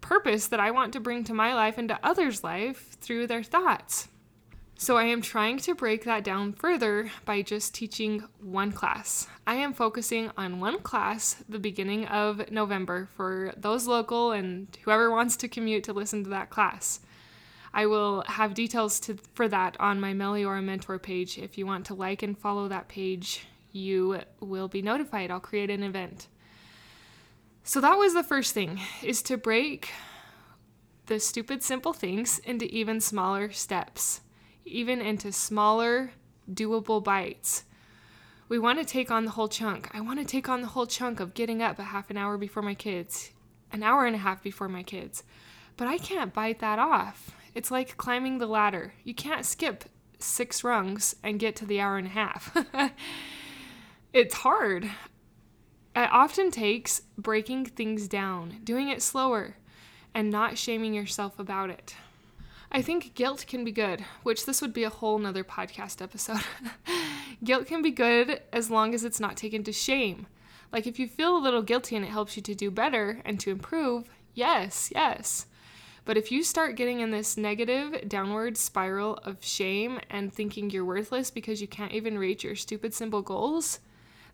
purpose 0.00 0.46
that 0.48 0.60
I 0.60 0.70
want 0.70 0.92
to 0.92 1.00
bring 1.00 1.24
to 1.24 1.34
my 1.34 1.54
life 1.54 1.78
and 1.78 1.88
to 1.88 1.98
others' 2.02 2.44
life 2.44 2.96
through 3.00 3.26
their 3.26 3.42
thoughts. 3.42 4.08
So 4.76 4.96
I 4.96 5.04
am 5.04 5.20
trying 5.20 5.58
to 5.58 5.74
break 5.74 6.04
that 6.04 6.24
down 6.24 6.54
further 6.54 7.10
by 7.26 7.42
just 7.42 7.74
teaching 7.74 8.24
one 8.40 8.72
class. 8.72 9.26
I 9.46 9.56
am 9.56 9.74
focusing 9.74 10.30
on 10.38 10.58
one 10.58 10.78
class 10.78 11.36
the 11.46 11.58
beginning 11.58 12.06
of 12.06 12.50
November 12.50 13.08
for 13.14 13.52
those 13.58 13.86
local 13.86 14.32
and 14.32 14.68
whoever 14.84 15.10
wants 15.10 15.36
to 15.36 15.48
commute 15.48 15.84
to 15.84 15.92
listen 15.92 16.24
to 16.24 16.30
that 16.30 16.48
class. 16.48 17.00
I 17.74 17.84
will 17.86 18.24
have 18.26 18.54
details 18.54 18.98
to, 19.00 19.18
for 19.34 19.48
that 19.48 19.76
on 19.78 20.00
my 20.00 20.14
Meliora 20.14 20.64
Mentor 20.64 20.98
page. 20.98 21.36
If 21.36 21.58
you 21.58 21.66
want 21.66 21.84
to 21.86 21.94
like 21.94 22.22
and 22.22 22.38
follow 22.38 22.66
that 22.68 22.88
page, 22.88 23.46
you 23.72 24.22
will 24.40 24.68
be 24.68 24.80
notified. 24.80 25.30
I'll 25.30 25.40
create 25.40 25.68
an 25.68 25.82
event. 25.82 26.26
So 27.62 27.80
that 27.80 27.98
was 27.98 28.14
the 28.14 28.22
first 28.22 28.54
thing 28.54 28.80
is 29.02 29.22
to 29.22 29.36
break 29.36 29.90
the 31.06 31.20
stupid 31.20 31.62
simple 31.62 31.92
things 31.92 32.38
into 32.40 32.64
even 32.66 33.00
smaller 33.00 33.50
steps, 33.50 34.20
even 34.64 35.00
into 35.00 35.32
smaller 35.32 36.12
doable 36.52 37.02
bites. 37.02 37.64
We 38.48 38.58
want 38.58 38.78
to 38.78 38.84
take 38.84 39.10
on 39.10 39.24
the 39.24 39.32
whole 39.32 39.48
chunk. 39.48 39.88
I 39.94 40.00
want 40.00 40.18
to 40.18 40.24
take 40.24 40.48
on 40.48 40.60
the 40.60 40.68
whole 40.68 40.86
chunk 40.86 41.20
of 41.20 41.34
getting 41.34 41.62
up 41.62 41.78
a 41.78 41.84
half 41.84 42.10
an 42.10 42.16
hour 42.16 42.36
before 42.36 42.62
my 42.62 42.74
kids, 42.74 43.30
an 43.72 43.82
hour 43.82 44.06
and 44.06 44.16
a 44.16 44.20
half 44.20 44.42
before 44.42 44.68
my 44.68 44.82
kids. 44.82 45.22
But 45.76 45.88
I 45.88 45.98
can't 45.98 46.34
bite 46.34 46.58
that 46.58 46.78
off. 46.78 47.30
It's 47.54 47.70
like 47.70 47.96
climbing 47.96 48.38
the 48.38 48.46
ladder. 48.46 48.94
You 49.04 49.14
can't 49.14 49.44
skip 49.46 49.84
six 50.18 50.64
rungs 50.64 51.14
and 51.22 51.38
get 51.38 51.56
to 51.56 51.66
the 51.66 51.80
hour 51.80 51.96
and 51.96 52.06
a 52.06 52.10
half. 52.10 52.56
it's 54.12 54.34
hard. 54.34 54.90
It 55.96 56.08
often 56.12 56.50
takes 56.50 57.02
breaking 57.18 57.66
things 57.66 58.06
down, 58.06 58.60
doing 58.62 58.88
it 58.88 59.02
slower, 59.02 59.56
and 60.14 60.30
not 60.30 60.56
shaming 60.56 60.94
yourself 60.94 61.38
about 61.38 61.70
it. 61.70 61.96
I 62.72 62.82
think 62.82 63.14
guilt 63.14 63.44
can 63.48 63.64
be 63.64 63.72
good, 63.72 64.04
which 64.22 64.46
this 64.46 64.62
would 64.62 64.72
be 64.72 64.84
a 64.84 64.90
whole 64.90 65.18
nother 65.18 65.42
podcast 65.42 66.00
episode. 66.00 66.44
guilt 67.44 67.66
can 67.66 67.82
be 67.82 67.90
good 67.90 68.40
as 68.52 68.70
long 68.70 68.94
as 68.94 69.02
it's 69.02 69.18
not 69.18 69.36
taken 69.36 69.64
to 69.64 69.72
shame. 69.72 70.26
Like 70.72 70.86
if 70.86 71.00
you 71.00 71.08
feel 71.08 71.36
a 71.36 71.42
little 71.42 71.62
guilty 71.62 71.96
and 71.96 72.04
it 72.04 72.12
helps 72.12 72.36
you 72.36 72.42
to 72.42 72.54
do 72.54 72.70
better 72.70 73.20
and 73.24 73.40
to 73.40 73.50
improve, 73.50 74.08
yes, 74.34 74.92
yes. 74.94 75.46
But 76.04 76.16
if 76.16 76.30
you 76.30 76.44
start 76.44 76.76
getting 76.76 77.00
in 77.00 77.10
this 77.10 77.36
negative 77.36 78.08
downward 78.08 78.56
spiral 78.56 79.18
of 79.24 79.44
shame 79.44 79.98
and 80.08 80.32
thinking 80.32 80.70
you're 80.70 80.84
worthless 80.84 81.30
because 81.30 81.60
you 81.60 81.66
can't 81.66 81.92
even 81.92 82.18
reach 82.18 82.44
your 82.44 82.54
stupid 82.54 82.94
simple 82.94 83.22
goals, 83.22 83.80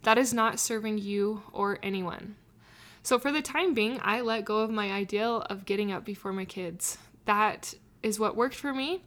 that 0.07 0.19
is 0.19 0.33
not 0.33 0.61
serving 0.61 0.99
you 0.99 1.43
or 1.53 1.81
anyone. 1.83 2.37
So, 3.03 3.19
for 3.19 3.33
the 3.33 3.43
time 3.43 3.75
being, 3.75 3.99
I 4.05 4.21
let 4.21 4.45
go 4.45 4.59
of 4.61 4.71
my 4.71 4.93
ideal 4.93 5.41
of 5.51 5.65
getting 5.65 5.91
up 5.91 6.05
before 6.05 6.33
my 6.33 6.45
kids. 6.45 6.97
That 7.25 7.75
is 8.05 8.21
what 8.21 8.37
worked 8.37 8.55
for 8.55 8.73
me. 8.73 9.03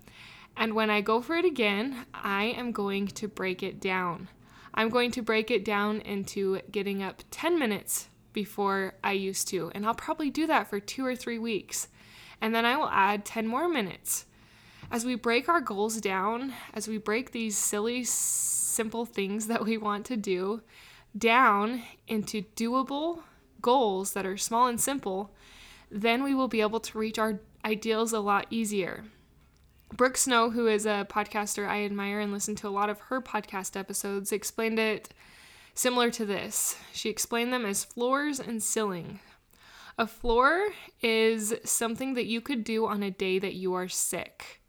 And 0.58 0.75
when 0.75 0.89
I 0.89 1.00
go 1.00 1.22
for 1.22 1.38
it 1.38 1.46
again, 1.46 2.06
I 2.13 2.48
am 2.48 2.74
going 2.74 3.08
to 3.08 3.29
break 3.29 3.63
it 3.63 3.79
down. 3.79 4.27
I'm 4.74 4.89
going 4.89 5.12
to 5.12 5.22
break 5.22 5.50
it 5.50 5.63
down 5.63 6.01
into 6.01 6.60
getting 6.70 7.01
up 7.01 7.24
10 7.32 7.58
minutes 7.58 8.10
before 8.34 8.96
I 9.01 9.13
used 9.13 9.48
to. 9.50 9.72
And 9.74 9.86
I'll 9.86 9.96
probably 9.96 10.29
do 10.29 10.48
that 10.48 10.70
for 10.70 10.82
two 10.82 11.06
or 11.06 11.15
three 11.15 11.39
weeks. 11.39 11.88
And 12.41 12.53
then 12.53 12.65
I 12.65 12.75
will 12.75 12.89
add 12.89 13.24
10 13.24 13.48
more 13.48 13.70
minutes. 13.70 14.25
As 14.91 15.06
we 15.06 15.15
break 15.15 15.48
our 15.48 15.62
goals 15.62 16.01
down, 16.01 16.51
as 16.74 16.89
we 16.89 16.98
break 16.98 17.32
these 17.32 17.58
silly, 17.58 18.03
simple 18.03 19.06
things 19.06 19.48
that 19.48 19.63
we 19.63 19.77
want 19.77 20.06
to 20.08 20.18
do 20.18 20.62
down 21.18 21.84
into 22.08 22.44
doable 22.56 23.22
goals 23.62 24.13
that 24.13 24.25
are 24.25 24.38
small 24.38 24.68
and 24.68 24.80
simple, 24.80 25.32
then 25.92 26.24
we 26.24 26.36
will 26.36 26.48
be 26.48 26.62
able 26.62 26.80
to 26.80 26.98
reach 26.98 27.20
our 27.20 27.39
ideals 27.66 28.13
a 28.13 28.20
lot 28.20 28.48
easier. 28.50 29.04
Brooke 29.92 30.18
Snow, 30.18 30.51
who 30.51 30.68
is 30.68 30.86
a 30.86 31.08
podcaster 31.10 31.68
I 31.68 31.84
admire 31.84 32.20
and 32.20 32.32
listen 32.32 32.56
to 32.58 32.68
a 32.68 32.70
lot 32.70 32.89
of 32.89 33.00
her 33.01 33.22
podcast 33.22 33.75
episodes, 33.75 34.32
explained 34.32 34.78
it 34.78 35.10
similar 35.74 36.12
to 36.12 36.25
this. 36.25 36.78
She 36.94 37.10
explained 37.10 37.51
them 37.51 37.66
as 37.66 37.84
floors 37.84 38.39
and 38.39 38.62
ceiling. 38.62 39.20
A 39.98 40.08
floor 40.08 40.70
is 41.01 41.54
something 41.66 42.13
that 42.13 42.28
you 42.28 42.39
could 42.39 42.63
do 42.63 42.86
on 42.86 43.01
a 43.04 43.12
day 43.12 43.39
that 43.39 43.56
you 43.56 43.74
are 43.74 43.89
sick. 43.89 44.62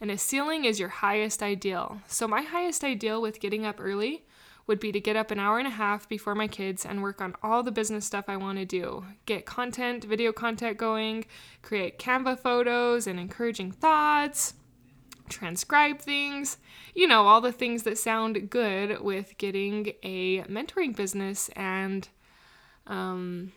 And 0.00 0.10
a 0.10 0.18
ceiling 0.18 0.64
is 0.64 0.78
your 0.78 0.90
highest 0.90 1.42
ideal. 1.42 2.02
So, 2.06 2.28
my 2.28 2.42
highest 2.42 2.84
ideal 2.84 3.22
with 3.22 3.40
getting 3.40 3.64
up 3.64 3.76
early 3.78 4.26
would 4.66 4.80
be 4.80 4.92
to 4.92 5.00
get 5.00 5.16
up 5.16 5.30
an 5.30 5.38
hour 5.38 5.58
and 5.58 5.66
a 5.66 5.70
half 5.70 6.08
before 6.08 6.34
my 6.34 6.48
kids 6.48 6.84
and 6.84 7.02
work 7.02 7.20
on 7.20 7.34
all 7.42 7.62
the 7.62 7.70
business 7.70 8.04
stuff 8.04 8.24
I 8.28 8.36
want 8.36 8.58
to 8.58 8.64
do. 8.64 9.04
Get 9.24 9.46
content, 9.46 10.04
video 10.04 10.32
content 10.32 10.76
going, 10.76 11.24
create 11.62 11.98
Canva 11.98 12.40
photos 12.40 13.06
and 13.06 13.20
encouraging 13.20 13.72
thoughts, 13.72 14.54
transcribe 15.28 16.00
things, 16.00 16.58
you 16.94 17.06
know, 17.06 17.26
all 17.26 17.40
the 17.40 17.52
things 17.52 17.84
that 17.84 17.98
sound 17.98 18.50
good 18.50 19.00
with 19.00 19.38
getting 19.38 19.92
a 20.02 20.42
mentoring 20.42 20.94
business 20.96 21.48
and 21.54 22.08
um, 22.86 23.52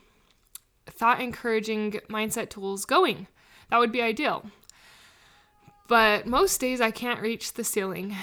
thought 0.86 1.22
encouraging 1.22 1.94
mindset 2.10 2.50
tools 2.50 2.86
going. 2.86 3.28
That 3.70 3.80
would 3.80 3.92
be 3.92 4.02
ideal. 4.02 4.50
But 5.88 6.28
most 6.28 6.60
days 6.60 6.82
I 6.82 6.92
can't 6.92 7.22
reach 7.22 7.54
the 7.54 7.64
ceiling. 7.64 8.16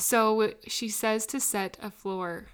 So 0.00 0.54
she 0.66 0.88
says 0.88 1.26
to 1.26 1.38
set 1.40 1.76
a 1.82 1.90
floor. 1.90 2.46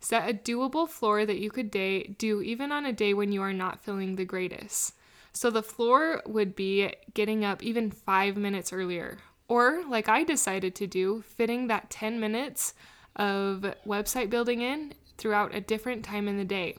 Set 0.00 0.28
a 0.28 0.32
doable 0.32 0.88
floor 0.88 1.26
that 1.26 1.38
you 1.38 1.50
could 1.50 1.70
day, 1.70 2.14
do 2.18 2.42
even 2.42 2.72
on 2.72 2.86
a 2.86 2.92
day 2.92 3.12
when 3.12 3.32
you 3.32 3.42
are 3.42 3.52
not 3.52 3.84
feeling 3.84 4.16
the 4.16 4.24
greatest. 4.24 4.94
So 5.32 5.50
the 5.50 5.62
floor 5.62 6.22
would 6.26 6.54
be 6.54 6.92
getting 7.14 7.44
up 7.44 7.62
even 7.62 7.90
five 7.90 8.36
minutes 8.36 8.72
earlier. 8.72 9.18
Or, 9.48 9.84
like 9.88 10.08
I 10.08 10.24
decided 10.24 10.74
to 10.76 10.86
do, 10.86 11.22
fitting 11.22 11.66
that 11.66 11.90
10 11.90 12.20
minutes 12.20 12.74
of 13.16 13.74
website 13.86 14.30
building 14.30 14.60
in 14.60 14.94
throughout 15.18 15.54
a 15.54 15.60
different 15.60 16.04
time 16.04 16.28
in 16.28 16.36
the 16.36 16.44
day. 16.44 16.76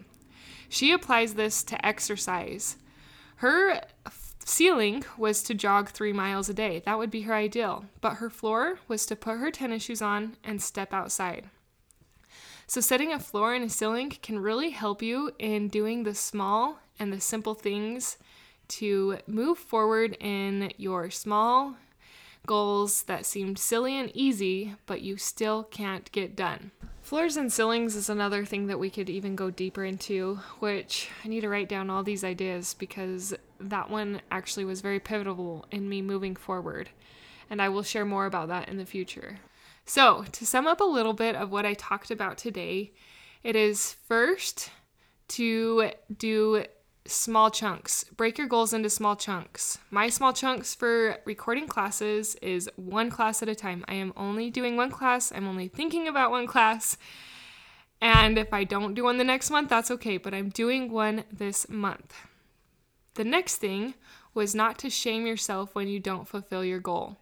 She 0.69 0.91
applies 0.91 1.35
this 1.35 1.63
to 1.63 1.85
exercise. 1.85 2.77
Her 3.37 3.81
ceiling 4.45 5.03
was 5.17 5.43
to 5.43 5.53
jog 5.53 5.89
three 5.89 6.13
miles 6.13 6.49
a 6.49 6.53
day. 6.53 6.81
That 6.85 6.97
would 6.97 7.11
be 7.11 7.21
her 7.21 7.33
ideal. 7.33 7.85
But 8.01 8.15
her 8.15 8.29
floor 8.29 8.79
was 8.87 9.05
to 9.07 9.15
put 9.15 9.37
her 9.37 9.51
tennis 9.51 9.83
shoes 9.83 10.01
on 10.01 10.37
and 10.43 10.61
step 10.61 10.93
outside. 10.93 11.49
So, 12.67 12.81
setting 12.81 13.11
a 13.11 13.19
floor 13.19 13.53
and 13.53 13.65
a 13.65 13.69
ceiling 13.69 14.09
can 14.21 14.39
really 14.39 14.69
help 14.69 15.01
you 15.01 15.31
in 15.37 15.67
doing 15.67 16.03
the 16.03 16.15
small 16.15 16.79
and 16.97 17.11
the 17.11 17.19
simple 17.19 17.53
things 17.53 18.17
to 18.69 19.17
move 19.27 19.57
forward 19.57 20.15
in 20.19 20.71
your 20.77 21.09
small 21.09 21.75
goals 22.45 23.03
that 23.03 23.25
seemed 23.25 23.59
silly 23.59 23.97
and 23.97 24.11
easy, 24.15 24.75
but 24.85 25.01
you 25.01 25.17
still 25.17 25.63
can't 25.63 26.11
get 26.11 26.35
done. 26.35 26.71
Floors 27.01 27.35
and 27.35 27.51
ceilings 27.51 27.95
is 27.95 28.09
another 28.09 28.45
thing 28.45 28.67
that 28.67 28.79
we 28.79 28.89
could 28.89 29.09
even 29.09 29.35
go 29.35 29.49
deeper 29.49 29.83
into, 29.83 30.39
which 30.59 31.09
I 31.23 31.27
need 31.27 31.41
to 31.41 31.49
write 31.49 31.69
down 31.69 31.89
all 31.89 32.01
these 32.01 32.23
ideas 32.23 32.75
because 32.79 33.33
that 33.69 33.89
one 33.89 34.21
actually 34.31 34.65
was 34.65 34.81
very 34.81 34.99
pivotal 34.99 35.65
in 35.71 35.87
me 35.89 36.01
moving 36.01 36.35
forward. 36.35 36.89
And 37.49 37.61
I 37.61 37.69
will 37.69 37.83
share 37.83 38.05
more 38.05 38.25
about 38.25 38.47
that 38.49 38.69
in 38.69 38.77
the 38.77 38.85
future. 38.85 39.39
So, 39.85 40.25
to 40.31 40.45
sum 40.45 40.65
up 40.65 40.79
a 40.79 40.85
little 40.85 41.13
bit 41.13 41.35
of 41.35 41.51
what 41.51 41.65
I 41.65 41.73
talked 41.73 42.09
about 42.09 42.37
today, 42.37 42.93
it 43.43 43.55
is 43.55 43.93
first 44.07 44.69
to 45.29 45.91
do 46.17 46.65
small 47.05 47.51
chunks. 47.51 48.05
Break 48.15 48.37
your 48.37 48.47
goals 48.47 48.73
into 48.73 48.89
small 48.89 49.15
chunks. 49.15 49.77
My 49.91 50.09
small 50.09 50.31
chunks 50.31 50.73
for 50.73 51.17
recording 51.25 51.67
classes 51.67 52.35
is 52.35 52.69
one 52.77 53.09
class 53.09 53.41
at 53.41 53.49
a 53.49 53.55
time. 53.55 53.83
I 53.87 53.95
am 53.95 54.13
only 54.15 54.49
doing 54.49 54.77
one 54.77 54.91
class, 54.91 55.31
I'm 55.31 55.47
only 55.47 55.67
thinking 55.67 56.07
about 56.07 56.31
one 56.31 56.47
class. 56.47 56.97
And 57.99 58.37
if 58.37 58.53
I 58.53 58.63
don't 58.63 58.93
do 58.93 59.05
one 59.05 59.17
the 59.17 59.23
next 59.23 59.49
month, 59.49 59.69
that's 59.69 59.91
okay, 59.91 60.17
but 60.17 60.33
I'm 60.33 60.49
doing 60.49 60.91
one 60.91 61.23
this 61.31 61.69
month. 61.69 62.13
The 63.15 63.23
next 63.23 63.57
thing 63.57 63.93
was 64.33 64.55
not 64.55 64.77
to 64.79 64.89
shame 64.89 65.27
yourself 65.27 65.75
when 65.75 65.87
you 65.87 65.99
don't 65.99 66.27
fulfill 66.27 66.65
your 66.65 66.79
goal 66.79 67.17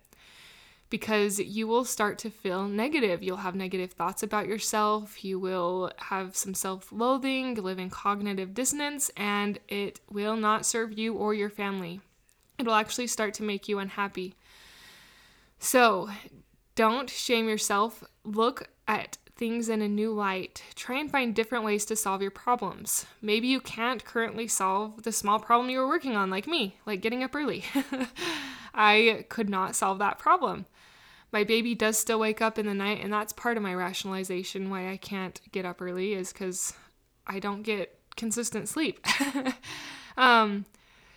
because 0.92 1.40
you 1.40 1.68
will 1.68 1.86
start 1.86 2.20
to 2.20 2.30
feel 2.30 2.68
negative. 2.68 3.24
You'll 3.24 3.38
have 3.38 3.56
negative 3.56 3.94
thoughts 3.94 4.22
about 4.22 4.48
yourself. 4.48 5.24
You 5.24 5.40
will 5.40 5.92
have 5.98 6.36
some 6.36 6.54
self 6.54 6.92
loathing, 6.92 7.56
live 7.56 7.80
in 7.80 7.90
cognitive 7.90 8.54
dissonance, 8.54 9.10
and 9.18 9.58
it 9.68 10.02
will 10.10 10.36
not 10.36 10.66
serve 10.66 10.98
you 10.98 11.16
or 11.16 11.34
your 11.34 11.50
family. 11.50 12.02
It'll 12.60 12.76
actually 12.76 13.08
start 13.08 13.34
to 13.36 13.44
make 13.44 13.68
you 13.68 13.80
unhappy. 13.80 14.36
So 15.58 16.10
don't 16.76 17.10
shame 17.10 17.48
yourself. 17.48 18.04
Look 18.24 18.70
at 18.88 19.18
things 19.42 19.70
in 19.70 19.82
a 19.82 19.88
new 19.90 20.14
light. 20.14 20.62
Try 20.76 21.00
and 21.00 21.10
find 21.10 21.34
different 21.34 21.66
ways 21.66 21.84
to 21.86 21.96
solve 21.96 22.22
your 22.22 22.30
problems. 22.30 23.08
Maybe 23.22 23.48
you 23.48 23.60
can't 23.60 24.06
currently 24.06 24.48
solve 24.48 25.02
the 25.02 25.12
small 25.12 25.40
problem 25.40 25.72
you 25.72 25.80
were 25.80 25.88
working 25.88 26.16
on, 26.16 26.30
like 26.30 26.46
me, 26.46 26.76
like 26.86 27.02
getting 27.02 27.24
up 27.24 27.36
early. 27.36 27.66
I 28.76 29.26
could 29.30 29.50
not 29.50 29.76
solve 29.76 29.98
that 29.98 30.20
problem 30.20 30.68
my 31.32 31.44
baby 31.44 31.76
does 31.76 31.98
still 31.98 32.20
wake 32.20 32.42
up 32.42 32.60
in 32.60 32.66
the 32.66 32.74
night, 32.74 33.00
and 33.02 33.12
that's 33.12 33.34
part 33.34 33.58
of 33.58 33.64
my 33.64 33.74
rationalization 33.74 34.70
why 34.70 34.92
I 34.92 34.98
can't 34.98 35.40
get 35.52 35.66
up 35.66 35.82
early 35.82 36.14
is 36.14 36.34
because 36.34 36.74
I 37.26 37.40
don't 37.40 37.64
get 37.64 37.98
consistent 38.18 38.68
sleep. 38.68 39.06
um, 40.18 40.66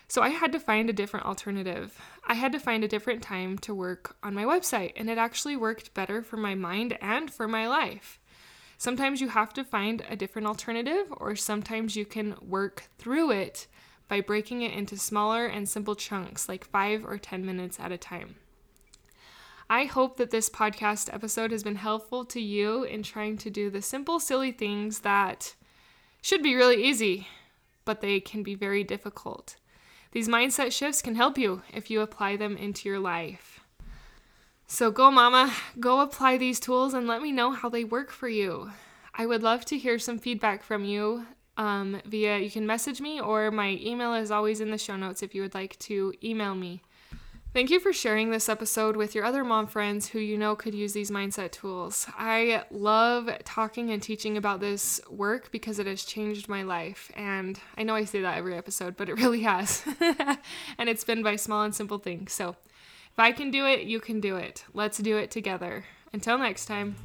so 0.08 0.23
I 0.23 0.30
had 0.30 0.52
to 0.52 0.61
find 0.61 0.88
a 0.88 0.94
different 0.94 1.26
alternative. 1.26 1.99
I 2.26 2.34
had 2.34 2.52
to 2.52 2.58
find 2.58 2.84
a 2.84 2.88
different 2.88 3.23
time 3.23 3.58
to 3.58 3.75
work 3.75 4.16
on 4.23 4.34
my 4.34 4.44
website, 4.44 4.92
and 4.96 5.08
it 5.08 5.18
actually 5.18 5.56
worked 5.56 5.94
better 5.94 6.23
for 6.23 6.37
my 6.37 6.54
mind 6.54 6.99
and 7.00 7.32
for 7.32 7.49
my 7.49 7.66
life. 7.66 8.18
Sometimes 8.76 9.20
you 9.20 9.28
have 9.28 9.52
to 9.54 9.64
find 9.64 10.04
a 10.08 10.16
different 10.16 10.46
alternative, 10.46 11.06
or 11.11 11.37
sometimes 11.37 11.96
you 11.96 12.04
can 12.04 12.34
work 12.40 12.84
through 12.99 13.30
it 13.30 13.66
by 14.08 14.20
breaking 14.20 14.62
it 14.62 14.75
into 14.75 14.96
smaller 14.96 15.46
and 15.46 15.68
simple 15.68 15.94
chunks, 15.94 16.49
like 16.49 16.64
five 16.64 17.04
or 17.04 17.16
10 17.16 17.44
minutes 17.46 17.80
at 17.80 17.92
a 17.92 17.96
time. 17.96 18.37
I 19.70 19.87
hope 19.87 20.18
that 20.18 20.30
this 20.30 20.50
podcast 20.50 21.12
episode 21.12 21.50
has 21.50 21.62
been 21.62 21.76
helpful 21.76 22.25
to 22.26 22.40
you 22.40 22.84
in 22.84 23.02
trying 23.02 23.38
to 23.38 23.50
do 23.50 23.70
the 23.70 23.80
simple, 23.80 24.20
silly 24.20 24.52
things 24.52 25.00
that 25.00 25.54
should 26.20 26.42
be 26.42 26.54
really 26.54 26.84
easy, 26.84 27.28
but 27.87 28.02
they 28.02 28.20
can 28.20 28.42
be 28.42 28.54
very 28.54 28.84
difficult. 28.84 29.56
These 30.14 30.28
mindset 30.28 30.71
shifts 30.71 31.02
can 31.02 31.16
help 31.16 31.37
you 31.37 31.62
if 31.73 31.90
you 31.90 32.00
apply 32.00 32.37
them 32.37 32.56
into 32.56 32.88
your 32.88 33.00
life. 33.00 33.59
So 34.68 34.92
go, 34.92 35.11
Mama, 35.11 35.52
go 35.80 36.00
apply 36.00 36.38
these 36.38 36.61
tools 36.61 36.94
and 36.94 37.09
let 37.09 37.21
me 37.21 37.33
know 37.33 37.50
how 37.50 37.68
they 37.68 37.83
work 37.83 38.12
for 38.12 38.28
you. 38.28 38.71
I 39.12 39.26
would 39.26 39.42
love 39.42 39.64
to 39.66 39.76
hear 39.76 39.99
some 39.99 40.21
feedback 40.21 40.62
from 40.62 40.85
you 40.85 41.26
um, 41.56 42.00
via 42.06 42.38
you 42.38 42.49
can 42.49 42.64
message 42.64 43.00
me 43.00 43.21
or 43.21 43.50
my 43.50 43.71
email 43.83 44.14
is 44.14 44.30
always 44.30 44.61
in 44.61 44.71
the 44.71 44.78
show 44.78 44.94
notes 44.94 45.25
if 45.25 45.35
you 45.35 45.42
would 45.42 45.54
like 45.54 45.76
to 45.80 46.14
email 46.23 46.54
me. 46.54 46.83
Thank 47.54 47.70
you 47.70 47.78
for 47.78 47.92
sharing 47.92 48.32
this 48.32 48.49
episode 48.49 48.96
with 48.96 49.14
your 49.14 49.25
other 49.25 49.44
mom 49.44 49.68
friends 49.68 50.08
who 50.08 50.18
you 50.18 50.37
know 50.37 50.56
could 50.56 50.75
use 50.75 50.92
these 50.92 51.12
mindset 51.12 51.52
tools. 51.52 52.04
I 52.18 52.64
love 52.73 53.30
talking 53.44 53.90
and 53.90 54.02
teaching 54.02 54.37
about 54.37 54.58
this 54.58 55.00
work 55.08 55.52
because 55.52 55.78
it 55.78 55.87
has 55.87 56.02
changed 56.02 56.49
my 56.49 56.64
life. 56.64 57.12
And 57.14 57.61
I 57.78 57.84
know 57.84 57.94
I 57.94 58.06
say 58.06 58.23
that 58.23 58.38
every 58.38 58.56
episode, 58.56 58.96
but 58.96 59.08
it 59.08 59.20
really 59.20 59.42
has. 59.42 59.84
and 60.78 60.88
it's 60.88 61.04
been 61.04 61.23
by 61.23 61.37
small 61.37 61.62
and 61.62 61.73
simple 61.73 61.99
things. 61.99 62.32
So 62.32 62.56
if 63.12 63.18
I 63.18 63.30
can 63.30 63.52
do 63.52 63.66
it, 63.66 63.82
you 63.82 64.00
can 64.00 64.20
do 64.20 64.34
it. 64.34 64.64
Let's 64.75 64.99
do 64.99 65.16
it 65.16 65.30
together. 65.30 65.84
Until 66.12 66.37
next 66.38 66.66
time. 66.66 66.96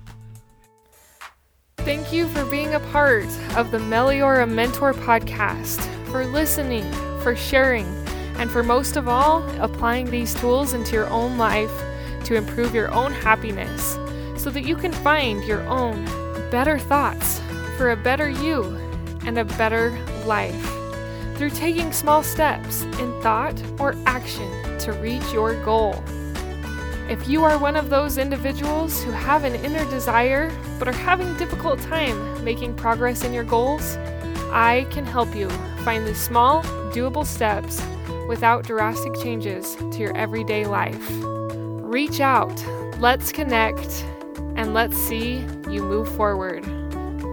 Thank 1.78 2.12
you 2.12 2.28
for 2.30 2.44
being 2.46 2.74
a 2.74 2.80
part 2.92 3.30
of 3.56 3.70
the 3.70 3.78
Meliora 3.78 4.50
Mentor 4.50 4.94
podcast, 4.94 5.80
for 6.06 6.26
listening, 6.26 6.92
for 7.22 7.36
sharing 7.36 7.86
and 8.40 8.50
for 8.50 8.64
most 8.64 8.96
of 8.96 9.10
all, 9.10 9.44
applying 9.60 10.10
these 10.10 10.34
tools 10.34 10.74
into 10.74 10.94
your 10.94 11.10
own 11.10 11.38
life 11.38 11.72
to 12.24 12.36
improve 12.36 12.74
your 12.74 12.90
own 12.94 13.12
happiness 13.12 14.00
so 14.38 14.50
that 14.50 14.64
you 14.64 14.78
can 14.78 14.94
find 14.94 15.44
your 15.44 15.62
own 15.64 16.06
better 16.50 16.80
thoughts 16.80 17.42
for 17.78 17.92
a 17.92 17.98
better 17.98 18.30
you 18.30 18.64
and 19.26 19.38
a 19.38 19.44
better 19.44 19.92
life 20.26 20.56
through 21.36 21.50
taking 21.50 21.92
small 21.92 22.24
steps 22.24 22.84
in 22.84 23.22
thought 23.22 23.62
or 23.78 23.94
action 24.06 24.50
to 24.80 24.94
reach 24.94 25.34
your 25.34 25.62
goal. 25.66 26.02
If 27.10 27.28
you 27.28 27.44
are 27.44 27.58
one 27.58 27.76
of 27.76 27.90
those 27.90 28.18
individuals 28.18 29.04
who 29.04 29.12
have 29.12 29.44
an 29.44 29.56
inner 29.66 29.84
desire 29.90 30.50
but 30.78 30.88
are 30.88 30.94
having 30.94 31.36
difficult 31.36 31.82
time 31.82 32.44
making 32.44 32.76
progress 32.76 33.26
in 33.26 33.34
your 33.34 33.44
goals, 33.44 33.98
I 34.52 34.88
can 34.92 35.06
help 35.06 35.36
you 35.36 35.50
find 35.84 36.08
the 36.08 36.16
small, 36.16 36.64
doable 36.94 37.26
steps 37.26 37.82
without 38.30 38.64
drastic 38.64 39.16
changes 39.16 39.76
to 39.76 39.98
your 39.98 40.16
everyday 40.16 40.64
life. 40.64 41.10
Reach 41.10 42.20
out, 42.20 42.64
let's 43.00 43.32
connect, 43.32 44.06
and 44.56 44.76
let's 44.76 44.96
see 44.96 45.38
you 45.68 45.82
move 45.82 46.08
forward. 46.16 46.64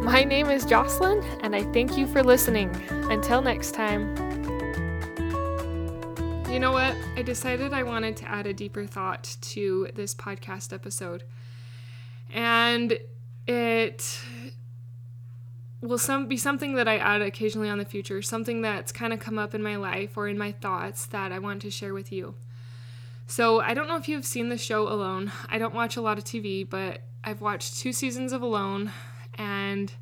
My 0.03 0.25
name 0.25 0.49
is 0.49 0.65
Jocelyn, 0.65 1.23
and 1.43 1.55
I 1.55 1.65
thank 1.75 1.99
you 1.99 2.07
for 2.07 2.23
listening. 2.23 2.75
Until 3.11 3.43
next 3.43 3.75
time. 3.75 4.17
You 6.51 6.59
know 6.59 6.73
what? 6.73 6.97
I 7.15 7.23
decided 7.23 7.75
I 7.75 7.83
wanted 7.83 8.17
to 8.17 8.29
add 8.29 8.47
a 8.47 8.55
deeper 8.55 8.87
thought 8.87 9.37
to 9.43 9.89
this 9.95 10.15
podcast 10.15 10.73
episode. 10.73 11.25
And 12.33 12.99
it 13.47 14.19
will 15.81 15.99
some 15.99 16.27
be 16.27 16.37
something 16.37 16.75
that 16.75 16.89
I 16.89 16.99
add 16.99 17.23
occasionally 17.23 17.69
on 17.69 17.79
the 17.79 17.85
future, 17.85 18.23
something 18.23 18.63
that's 18.63 18.93
kind 18.93 19.13
of 19.13 19.21
come 19.21 19.39
up 19.39 19.55
in 19.55 19.63
my 19.63 19.77
life 19.77 20.17
or 20.17 20.29
in 20.29 20.39
my 20.39 20.53
thoughts 20.53 21.07
that 21.07 21.33
I 21.33 21.39
want 21.39 21.63
to 21.63 21.71
share 21.71 21.95
with 21.95 22.11
you. 22.11 22.35
So, 23.27 23.61
I 23.61 23.75
don't 23.75 23.89
know 23.89 23.97
if 23.97 24.09
you've 24.09 24.25
seen 24.25 24.51
the 24.51 24.59
show 24.59 24.89
Alone. 24.89 25.33
I 25.49 25.59
don't 25.59 25.75
watch 25.75 25.97
a 25.97 26.01
lot 26.01 26.17
of 26.17 26.25
TV, 26.25 26.69
but 26.69 27.01
I've 27.25 27.41
watched 27.41 27.79
two 27.79 27.93
seasons 27.93 28.33
of 28.33 28.41
Alone, 28.41 28.93
and 29.35 29.93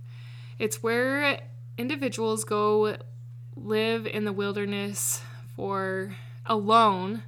it's 0.59 0.83
where 0.83 1.41
individuals 1.79 2.45
go 2.45 2.97
live 3.57 4.07
in 4.07 4.25
the 4.25 4.33
wilderness 4.33 5.23
for 5.57 6.17
alone. 6.47 7.23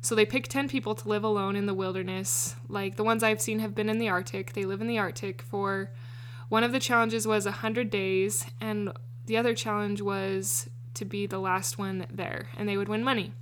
So 0.00 0.14
they 0.14 0.24
pick 0.24 0.48
10 0.48 0.68
people 0.68 0.94
to 0.94 1.08
live 1.08 1.24
alone 1.24 1.56
in 1.56 1.66
the 1.66 1.74
wilderness. 1.74 2.54
Like 2.68 2.96
the 2.96 3.04
ones 3.04 3.22
I've 3.22 3.40
seen 3.40 3.58
have 3.58 3.74
been 3.74 3.88
in 3.88 3.98
the 3.98 4.08
Arctic. 4.08 4.52
They 4.52 4.64
live 4.64 4.80
in 4.80 4.86
the 4.86 4.98
Arctic 4.98 5.42
for 5.42 5.90
one 6.50 6.64
of 6.64 6.72
the 6.72 6.80
challenges 6.80 7.26
was 7.26 7.46
100 7.46 7.88
days, 7.90 8.44
and 8.60 8.92
the 9.26 9.36
other 9.36 9.54
challenge 9.54 10.02
was 10.02 10.68
to 10.94 11.04
be 11.04 11.24
the 11.24 11.38
last 11.38 11.78
one 11.78 12.04
there, 12.10 12.48
and 12.58 12.68
they 12.68 12.76
would 12.76 12.88
win 12.88 13.04
money. 13.04 13.32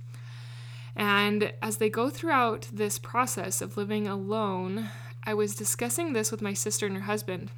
And 0.95 1.51
as 1.61 1.77
they 1.77 1.89
go 1.89 2.11
throughout 2.11 2.69
this 2.71 2.99
process 2.99 3.61
of 3.61 3.77
living 3.77 4.07
alone, 4.07 4.89
I 5.23 5.33
was 5.33 5.55
discussing 5.55 6.13
this 6.13 6.31
with 6.31 6.43
my 6.43 6.53
sister 6.53 6.85
and 6.85 6.95
her 6.95 7.01
husband. 7.01 7.49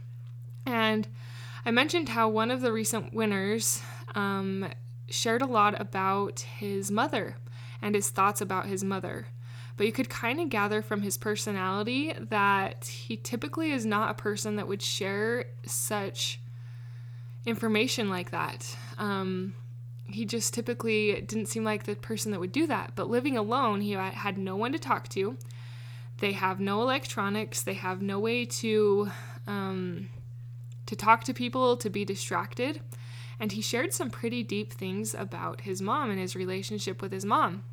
And 0.66 1.10
I 1.66 1.72
mentioned 1.72 2.10
how 2.10 2.30
one 2.30 2.50
of 2.50 2.62
the 2.62 2.72
recent 2.72 3.14
winners 3.14 3.82
um, 4.16 4.72
shared 5.10 5.42
a 5.42 5.46
lot 5.46 5.80
about 5.80 6.40
his 6.40 6.90
mother 6.90 7.36
and 7.82 7.94
his 7.94 8.10
thoughts 8.10 8.40
about 8.40 8.68
his 8.68 8.86
mother 8.86 9.28
but 9.82 9.88
you 9.88 9.94
could 9.94 10.10
kind 10.10 10.40
of 10.40 10.50
gather 10.50 10.84
from 10.84 11.02
his 11.02 11.18
personality 11.18 12.14
that 12.30 12.86
he 12.86 13.18
typically 13.18 13.72
is 13.72 13.84
not 13.84 14.12
a 14.12 14.14
person 14.14 14.58
that 14.58 14.68
would 14.68 14.84
share 14.84 15.46
such 15.66 16.40
information 17.48 18.08
like 18.08 18.30
that. 18.30 18.78
Um, 19.00 19.56
he 20.06 20.24
just 20.24 20.54
typically 20.54 21.20
didn't 21.22 21.48
seem 21.48 21.64
like 21.64 21.86
the 21.86 21.96
person 21.96 22.32
that 22.32 22.40
would 22.40 22.52
do 22.52 22.68
that. 22.68 22.92
But 22.94 23.10
living 23.10 23.40
alone, 23.40 23.82
he 23.82 23.94
had 23.94 24.38
no 24.38 24.56
one 24.56 24.72
to 24.74 24.78
talk 24.78 25.10
to. 25.10 25.36
They 26.20 26.34
have 26.34 26.60
no 26.60 26.84
electronics. 26.84 27.64
They 27.64 27.74
have 27.74 28.04
no 28.04 28.20
way 28.20 28.46
to 28.46 29.10
um, 29.48 30.10
to 30.86 30.96
talk 30.96 31.24
to 31.24 31.34
people, 31.34 31.76
to 31.78 31.90
be 31.90 32.06
distracted. 32.06 32.82
And 33.40 33.52
he 33.52 33.64
shared 33.64 33.94
some 33.94 34.12
pretty 34.12 34.44
deep 34.44 34.74
things 34.74 35.16
about 35.16 35.62
his 35.62 35.82
mom 35.82 36.12
and 36.12 36.20
his 36.20 36.36
relationship 36.36 37.02
with 37.02 37.12
his 37.12 37.26
mom. 37.26 37.64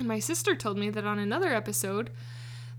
My 0.00 0.20
sister 0.20 0.54
told 0.54 0.78
me 0.78 0.90
that 0.90 1.04
on 1.04 1.18
another 1.18 1.52
episode, 1.52 2.10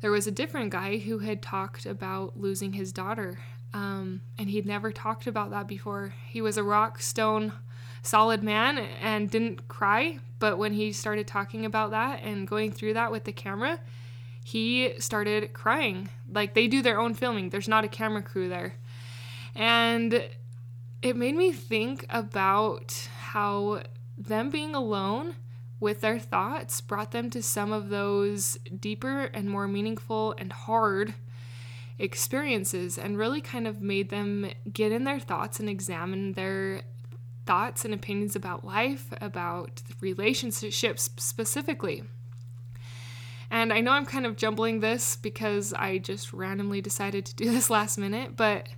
there 0.02 0.12
was 0.12 0.26
a 0.26 0.32
different 0.32 0.72
guy 0.72 0.98
who 0.98 1.20
had 1.20 1.42
talked 1.42 1.86
about 1.86 2.40
losing 2.40 2.74
his 2.74 2.94
daughter. 2.94 3.40
Um, 3.74 4.22
and 4.38 4.50
he'd 4.50 4.66
never 4.66 4.92
talked 4.92 5.28
about 5.28 5.52
that 5.52 5.68
before. 5.68 6.14
He 6.28 6.42
was 6.42 6.58
a 6.58 6.64
rock, 6.64 7.02
stone, 7.02 7.54
solid 8.02 8.44
man 8.44 8.78
and 8.78 9.30
didn't 9.30 9.68
cry. 9.68 10.20
But 10.40 10.58
when 10.58 10.74
he 10.74 10.94
started 10.94 11.28
talking 11.28 11.66
about 11.66 11.92
that 11.92 12.22
and 12.24 12.48
going 12.48 12.72
through 12.72 12.94
that 12.94 13.12
with 13.12 13.26
the 13.26 13.34
camera, 13.34 13.80
he 14.44 14.94
started 15.00 15.54
crying. 15.54 16.10
Like 16.32 16.54
they 16.54 16.68
do 16.68 16.82
their 16.82 17.00
own 17.00 17.14
filming, 17.14 17.50
there's 17.50 17.68
not 17.68 17.84
a 17.84 17.90
camera 17.90 18.22
crew 18.22 18.48
there. 18.48 18.76
And 19.56 20.30
it 21.02 21.16
made 21.16 21.36
me 21.36 21.52
think 21.52 22.06
about 22.10 23.10
how 23.20 23.84
them 24.18 24.50
being 24.50 24.76
alone 24.76 25.36
with 25.80 26.02
their 26.02 26.20
thoughts 26.20 26.82
brought 26.82 27.12
them 27.12 27.30
to 27.30 27.42
some 27.42 27.72
of 27.72 27.90
those 27.90 28.58
deeper 28.80 29.26
and 29.34 29.50
more 29.50 29.68
meaningful 29.68 30.36
and 30.38 30.52
hard 30.52 31.14
experiences 31.98 32.98
and 32.98 33.18
really 33.18 33.42
kind 33.42 33.68
of 33.68 33.82
made 33.82 34.10
them 34.10 34.50
get 34.72 34.92
in 34.92 35.04
their 35.04 35.20
thoughts 35.20 35.60
and 35.60 35.70
examine 35.70 36.34
their 36.34 36.82
thoughts 37.46 37.84
and 37.84 37.94
opinions 37.94 38.36
about 38.36 38.64
life, 38.64 39.08
about 39.22 39.82
relationships 40.02 41.10
specifically. 41.18 42.04
And 43.52 43.74
I 43.74 43.82
know 43.82 43.92
I'm 43.92 44.06
kind 44.06 44.26
of 44.26 44.38
jumbling 44.38 44.80
this 44.80 45.16
because 45.16 45.74
I 45.74 45.98
just 45.98 46.32
randomly 46.32 46.82
decided 46.82 47.26
to 47.26 47.36
do 47.36 47.52
this 47.52 47.70
last 47.72 47.98
minute, 47.98 48.36
but 48.36 48.70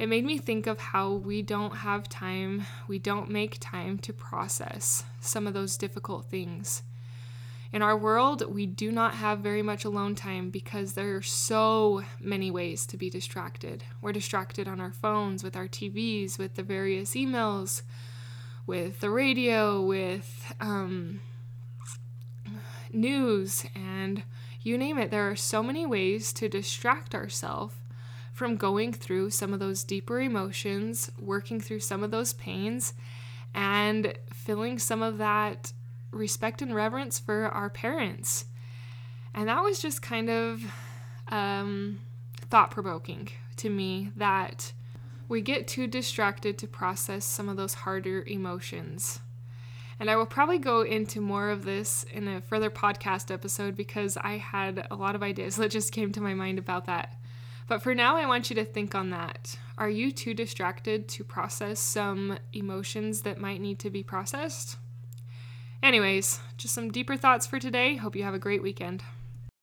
it 0.00 0.08
made 0.08 0.24
me 0.24 0.38
think 0.38 0.66
of 0.66 0.80
how 0.80 1.12
we 1.12 1.42
don't 1.42 1.76
have 1.76 2.08
time, 2.08 2.64
we 2.88 2.98
don't 2.98 3.28
make 3.28 3.58
time 3.60 3.98
to 3.98 4.14
process 4.14 5.04
some 5.20 5.46
of 5.46 5.52
those 5.52 5.76
difficult 5.76 6.24
things. 6.30 6.82
In 7.70 7.82
our 7.82 7.94
world, 7.94 8.50
we 8.50 8.64
do 8.64 8.90
not 8.90 9.16
have 9.16 9.40
very 9.40 9.60
much 9.60 9.84
alone 9.84 10.14
time 10.14 10.48
because 10.48 10.94
there 10.94 11.14
are 11.16 11.22
so 11.22 12.02
many 12.18 12.50
ways 12.50 12.86
to 12.86 12.96
be 12.96 13.10
distracted. 13.10 13.84
We're 14.00 14.14
distracted 14.14 14.66
on 14.66 14.80
our 14.80 14.90
phones, 14.90 15.44
with 15.44 15.54
our 15.54 15.68
TVs, 15.68 16.38
with 16.38 16.54
the 16.54 16.62
various 16.62 17.10
emails, 17.10 17.82
with 18.66 19.00
the 19.00 19.10
radio, 19.10 19.82
with 19.82 20.54
um, 20.60 21.20
news, 22.90 23.66
and 23.74 24.22
you 24.62 24.78
name 24.78 24.96
it. 24.96 25.10
There 25.10 25.28
are 25.28 25.36
so 25.36 25.62
many 25.62 25.84
ways 25.84 26.32
to 26.32 26.48
distract 26.48 27.14
ourselves 27.14 27.74
from 28.40 28.56
going 28.56 28.90
through 28.90 29.28
some 29.28 29.52
of 29.52 29.60
those 29.60 29.84
deeper 29.84 30.18
emotions, 30.18 31.10
working 31.20 31.60
through 31.60 31.78
some 31.78 32.02
of 32.02 32.10
those 32.10 32.32
pains, 32.32 32.94
and 33.54 34.14
feeling 34.32 34.78
some 34.78 35.02
of 35.02 35.18
that 35.18 35.74
respect 36.10 36.62
and 36.62 36.74
reverence 36.74 37.18
for 37.18 37.48
our 37.48 37.68
parents. 37.68 38.46
And 39.34 39.46
that 39.50 39.62
was 39.62 39.78
just 39.78 40.00
kind 40.00 40.30
of 40.30 40.62
um, 41.28 42.00
thought 42.48 42.70
provoking 42.70 43.28
to 43.56 43.68
me 43.68 44.10
that 44.16 44.72
we 45.28 45.42
get 45.42 45.68
too 45.68 45.86
distracted 45.86 46.56
to 46.60 46.66
process 46.66 47.26
some 47.26 47.46
of 47.46 47.58
those 47.58 47.74
harder 47.74 48.24
emotions. 48.26 49.20
And 49.98 50.10
I 50.10 50.16
will 50.16 50.24
probably 50.24 50.58
go 50.58 50.80
into 50.80 51.20
more 51.20 51.50
of 51.50 51.66
this 51.66 52.06
in 52.10 52.26
a 52.26 52.40
further 52.40 52.70
podcast 52.70 53.30
episode 53.30 53.76
because 53.76 54.16
I 54.16 54.38
had 54.38 54.86
a 54.90 54.96
lot 54.96 55.14
of 55.14 55.22
ideas 55.22 55.56
that 55.56 55.70
just 55.70 55.92
came 55.92 56.10
to 56.12 56.22
my 56.22 56.32
mind 56.32 56.58
about 56.58 56.86
that. 56.86 57.19
But 57.70 57.82
for 57.82 57.94
now, 57.94 58.16
I 58.16 58.26
want 58.26 58.50
you 58.50 58.56
to 58.56 58.64
think 58.64 58.96
on 58.96 59.10
that. 59.10 59.56
Are 59.78 59.88
you 59.88 60.10
too 60.10 60.34
distracted 60.34 61.06
to 61.10 61.22
process 61.22 61.78
some 61.78 62.36
emotions 62.52 63.22
that 63.22 63.40
might 63.40 63.60
need 63.60 63.78
to 63.78 63.90
be 63.90 64.02
processed? 64.02 64.76
Anyways, 65.80 66.40
just 66.56 66.74
some 66.74 66.90
deeper 66.90 67.16
thoughts 67.16 67.46
for 67.46 67.60
today. 67.60 67.94
Hope 67.94 68.16
you 68.16 68.24
have 68.24 68.34
a 68.34 68.40
great 68.40 68.60
weekend. 68.60 69.04